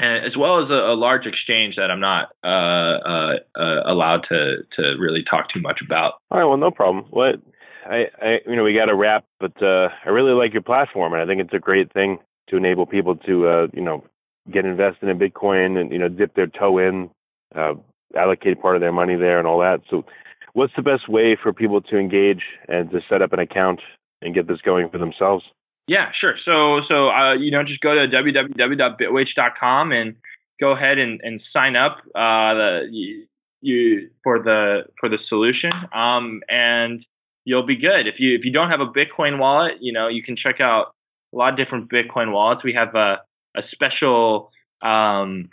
as 0.00 0.34
well 0.36 0.64
as 0.64 0.70
a, 0.70 0.92
a, 0.92 0.96
large 0.96 1.26
exchange 1.26 1.76
that 1.76 1.90
I'm 1.90 2.00
not 2.00 2.30
uh, 2.42 2.48
uh, 2.48 3.34
uh, 3.54 3.92
allowed 3.92 4.24
to 4.30 4.56
to 4.76 4.82
really 4.98 5.22
talk 5.28 5.52
too 5.52 5.60
much 5.60 5.80
about. 5.84 6.14
All 6.30 6.38
right, 6.38 6.46
well, 6.46 6.56
no 6.56 6.70
problem. 6.70 7.04
What 7.10 7.36
I, 7.84 8.06
I 8.20 8.38
you 8.46 8.56
know 8.56 8.64
we 8.64 8.74
got 8.74 8.86
to 8.86 8.94
wrap, 8.94 9.24
but 9.38 9.52
I 9.62 10.08
really 10.08 10.32
like 10.32 10.52
your 10.52 10.62
platform, 10.62 11.12
and 11.12 11.22
I 11.22 11.26
think 11.26 11.40
it's 11.42 11.54
a 11.54 11.58
great 11.58 11.92
thing 11.92 12.18
to 12.48 12.56
enable 12.56 12.86
people 12.86 13.16
to 13.16 13.46
uh, 13.46 13.66
you 13.74 13.82
know 13.82 14.02
get 14.52 14.64
invested 14.64 15.08
in 15.08 15.18
Bitcoin 15.18 15.80
and 15.80 15.92
you 15.92 15.98
know 15.98 16.08
dip 16.08 16.34
their 16.34 16.46
toe 16.46 16.78
in, 16.78 17.10
uh, 17.54 17.74
allocate 18.16 18.60
part 18.60 18.76
of 18.76 18.80
their 18.80 18.92
money 18.92 19.16
there, 19.16 19.38
and 19.38 19.46
all 19.46 19.60
that. 19.60 19.80
So, 19.90 20.04
what's 20.52 20.72
the 20.76 20.82
best 20.82 21.08
way 21.08 21.36
for 21.40 21.52
people 21.52 21.80
to 21.82 21.98
engage 21.98 22.42
and 22.68 22.90
to 22.90 23.00
set 23.08 23.22
up 23.22 23.32
an 23.32 23.38
account 23.38 23.80
and 24.22 24.34
get 24.34 24.46
this 24.46 24.60
going 24.60 24.90
for 24.90 24.98
themselves? 24.98 25.44
Yeah, 25.86 26.10
sure. 26.20 26.34
So, 26.44 26.80
so 26.88 27.08
uh, 27.08 27.34
you 27.34 27.50
know, 27.50 27.64
just 27.64 27.80
go 27.80 27.94
to 27.94 28.06
www.bitwage.com 28.06 29.92
and 29.92 30.16
go 30.60 30.72
ahead 30.72 30.98
and, 30.98 31.20
and 31.22 31.40
sign 31.52 31.74
up 31.74 31.98
uh, 32.14 32.54
the, 32.54 32.88
you, 32.90 33.26
you 33.60 34.10
for 34.22 34.38
the 34.38 34.82
for 34.98 35.08
the 35.08 35.18
solution, 35.28 35.72
um, 35.94 36.42
and 36.48 37.04
you'll 37.44 37.66
be 37.66 37.76
good. 37.76 38.06
If 38.06 38.16
you 38.18 38.36
if 38.36 38.44
you 38.44 38.52
don't 38.52 38.70
have 38.70 38.80
a 38.80 38.86
Bitcoin 38.86 39.38
wallet, 39.38 39.74
you 39.80 39.92
know, 39.92 40.08
you 40.08 40.22
can 40.22 40.36
check 40.36 40.60
out 40.60 40.94
a 41.34 41.36
lot 41.36 41.52
of 41.52 41.58
different 41.58 41.90
Bitcoin 41.90 42.32
wallets. 42.32 42.62
We 42.62 42.74
have 42.74 42.94
a 42.94 43.18
a 43.56 43.62
special 43.72 44.50
um, 44.82 45.48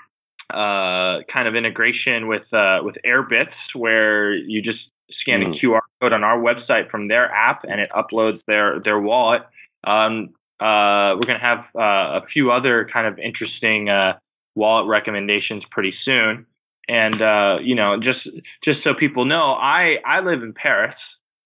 uh, 0.49 1.23
kind 1.31 1.47
of 1.47 1.55
integration 1.55 2.27
with 2.27 2.51
uh, 2.53 2.79
with 2.81 2.95
Airbitz, 3.05 3.53
where 3.75 4.33
you 4.33 4.62
just 4.62 4.79
scan 5.21 5.41
mm. 5.41 5.55
a 5.55 5.65
QR 5.65 5.79
code 6.01 6.13
on 6.13 6.23
our 6.23 6.39
website 6.39 6.89
from 6.89 7.07
their 7.07 7.31
app, 7.31 7.63
and 7.63 7.81
it 7.81 7.89
uploads 7.95 8.39
their 8.47 8.79
their 8.83 8.99
wallet 8.99 9.43
um, 9.88 10.33
uh, 10.60 11.13
we're 11.15 11.27
going 11.27 11.39
to 11.39 11.45
have 11.45 11.65
uh, 11.75 12.19
a 12.19 12.21
few 12.33 12.51
other 12.51 12.89
kind 12.91 13.07
of 13.07 13.19
interesting 13.19 13.89
uh, 13.89 14.13
wallet 14.55 14.88
recommendations 14.88 15.63
pretty 15.71 15.93
soon. 16.03 16.45
And 16.89 17.21
uh, 17.21 17.62
you 17.62 17.75
know, 17.75 17.97
just 17.97 18.23
just 18.63 18.79
so 18.83 18.91
people 18.97 19.25
know, 19.25 19.53
I 19.53 19.95
I 20.05 20.21
live 20.21 20.41
in 20.41 20.53
Paris 20.53 20.95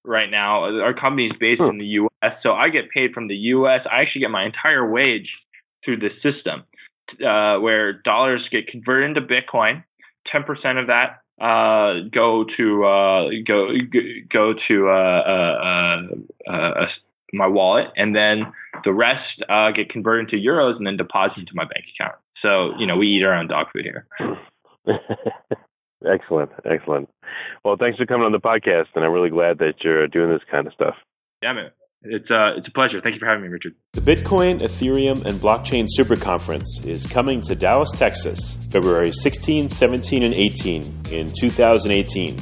right 0.05 0.29
now. 0.29 0.65
Our 0.81 0.93
company 0.93 1.27
is 1.27 1.33
based 1.39 1.61
in 1.61 1.79
the 1.79 1.85
U.S., 1.85 2.33
so 2.43 2.51
I 2.51 2.69
get 2.69 2.91
paid 2.91 3.13
from 3.13 3.27
the 3.27 3.35
U.S. 3.35 3.81
I 3.91 4.01
actually 4.01 4.21
get 4.21 4.29
my 4.29 4.45
entire 4.45 4.87
wage 4.89 5.29
through 5.83 5.97
this 5.97 6.13
system, 6.23 6.63
uh, 7.25 7.59
where 7.59 7.93
dollars 7.93 8.47
get 8.51 8.67
converted 8.67 9.17
into 9.17 9.21
Bitcoin. 9.21 9.83
Ten 10.31 10.43
percent 10.43 10.77
of 10.77 10.87
that 10.87 11.21
uh, 11.41 12.05
go 12.13 12.45
to 12.55 12.85
uh, 12.85 13.29
go 13.47 13.69
go 14.31 14.53
to 14.67 14.89
uh, 14.89 15.21
uh, 15.33 16.01
uh, 16.47 16.85
my 17.33 17.47
wallet, 17.47 17.87
and 17.95 18.15
then 18.15 18.53
the 18.83 18.93
rest 18.93 19.41
get 19.75 19.89
converted 19.89 20.31
into 20.31 20.37
euros 20.37 20.77
and 20.77 20.85
then 20.85 20.97
deposited 20.97 21.41
into 21.41 21.53
my 21.55 21.63
bank 21.63 21.85
account. 21.95 22.15
So 22.43 22.77
you 22.77 22.85
know 22.85 22.95
we 22.95 23.07
eat 23.07 23.23
our 23.23 23.33
own 23.33 23.47
dog 23.47 23.67
food 23.73 23.85
here. 23.85 24.07
excellent, 26.05 26.51
excellent. 26.63 27.09
Well, 27.65 27.75
thanks 27.79 27.97
for 27.97 28.05
coming 28.05 28.25
on 28.25 28.33
the 28.33 28.39
podcast, 28.39 28.87
and 28.93 29.03
I'm 29.03 29.11
really 29.11 29.31
glad 29.31 29.57
that 29.59 29.83
you're 29.83 30.07
doing 30.07 30.29
this 30.29 30.41
kind 30.51 30.67
of 30.67 30.73
stuff. 30.73 30.95
Yeah, 31.41 31.53
man. 31.53 31.71
It's 32.03 32.31
uh, 32.31 32.57
it's 32.57 32.67
a 32.67 32.71
pleasure. 32.71 32.99
Thank 33.01 33.13
you 33.13 33.19
for 33.19 33.27
having 33.27 33.43
me, 33.43 33.49
Richard. 33.49 33.75
The 33.93 34.01
Bitcoin, 34.01 34.61
Ethereum, 34.61 35.23
and 35.25 35.37
Blockchain 35.39 35.85
Super 35.87 36.15
Conference 36.15 36.79
is 36.83 37.05
coming 37.05 37.41
to 37.43 37.53
Dallas, 37.53 37.91
Texas, 37.91 38.53
February 38.71 39.11
16, 39.11 39.69
17, 39.69 40.23
and 40.23 40.33
18 40.33 40.81
in 41.11 41.31
2018. 41.31 42.39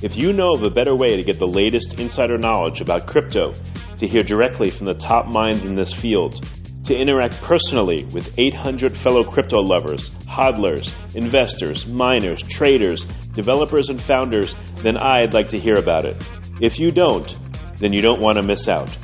If 0.00 0.16
you 0.16 0.32
know 0.32 0.52
of 0.54 0.62
a 0.62 0.70
better 0.70 0.94
way 0.94 1.16
to 1.16 1.24
get 1.24 1.40
the 1.40 1.46
latest 1.46 1.98
insider 1.98 2.38
knowledge 2.38 2.80
about 2.80 3.06
crypto, 3.06 3.54
to 3.98 4.06
hear 4.06 4.22
directly 4.22 4.70
from 4.70 4.86
the 4.86 4.94
top 4.94 5.26
minds 5.26 5.66
in 5.66 5.74
this 5.74 5.92
field, 5.92 6.44
to 6.84 6.96
interact 6.96 7.40
personally 7.42 8.04
with 8.06 8.38
800 8.38 8.92
fellow 8.92 9.24
crypto 9.24 9.60
lovers, 9.60 10.10
hodlers, 10.26 10.94
investors, 11.16 11.86
miners, 11.86 12.42
traders, 12.42 13.06
developers, 13.34 13.88
and 13.88 14.00
founders, 14.00 14.54
then 14.82 14.96
I'd 14.96 15.34
like 15.34 15.48
to 15.48 15.58
hear 15.58 15.76
about 15.76 16.04
it. 16.04 16.16
If 16.60 16.78
you 16.78 16.92
don't, 16.92 17.36
then 17.78 17.92
you 17.92 18.00
don't 18.00 18.20
want 18.20 18.36
to 18.36 18.42
miss 18.42 18.68
out. 18.68 18.96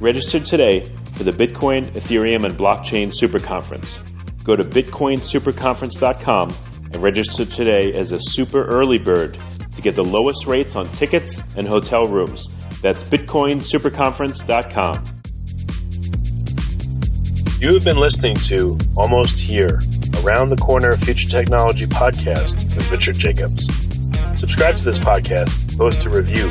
Register 0.00 0.40
today 0.40 0.84
for 1.14 1.24
the 1.24 1.32
Bitcoin, 1.32 1.84
Ethereum, 1.86 2.44
and 2.44 2.56
Blockchain 2.56 3.12
Super 3.12 3.38
Conference. 3.38 3.98
Go 4.44 4.54
to 4.54 4.62
bitcoinsuperconference.com 4.62 6.54
and 6.92 7.02
register 7.02 7.44
today 7.44 7.92
as 7.94 8.12
a 8.12 8.18
super 8.20 8.64
early 8.66 8.98
bird 8.98 9.38
to 9.74 9.82
get 9.82 9.94
the 9.94 10.04
lowest 10.04 10.46
rates 10.46 10.76
on 10.76 10.88
tickets 10.92 11.40
and 11.56 11.66
hotel 11.66 12.06
rooms. 12.06 12.48
That's 12.80 13.02
bitcoinsuperconference.com. 13.04 15.04
You 17.60 17.74
have 17.74 17.84
been 17.84 17.98
listening 17.98 18.36
to 18.36 18.78
Almost 18.96 19.40
Here, 19.40 19.80
Around 20.22 20.50
the 20.50 20.56
Corner 20.56 20.96
Future 20.96 21.28
Technology 21.28 21.86
podcast 21.86 22.76
with 22.76 22.90
Richard 22.92 23.16
Jacobs. 23.16 23.66
Subscribe 24.38 24.76
to 24.76 24.84
this 24.84 24.98
podcast, 24.98 25.78
post 25.78 26.04
a 26.04 26.10
review 26.10 26.50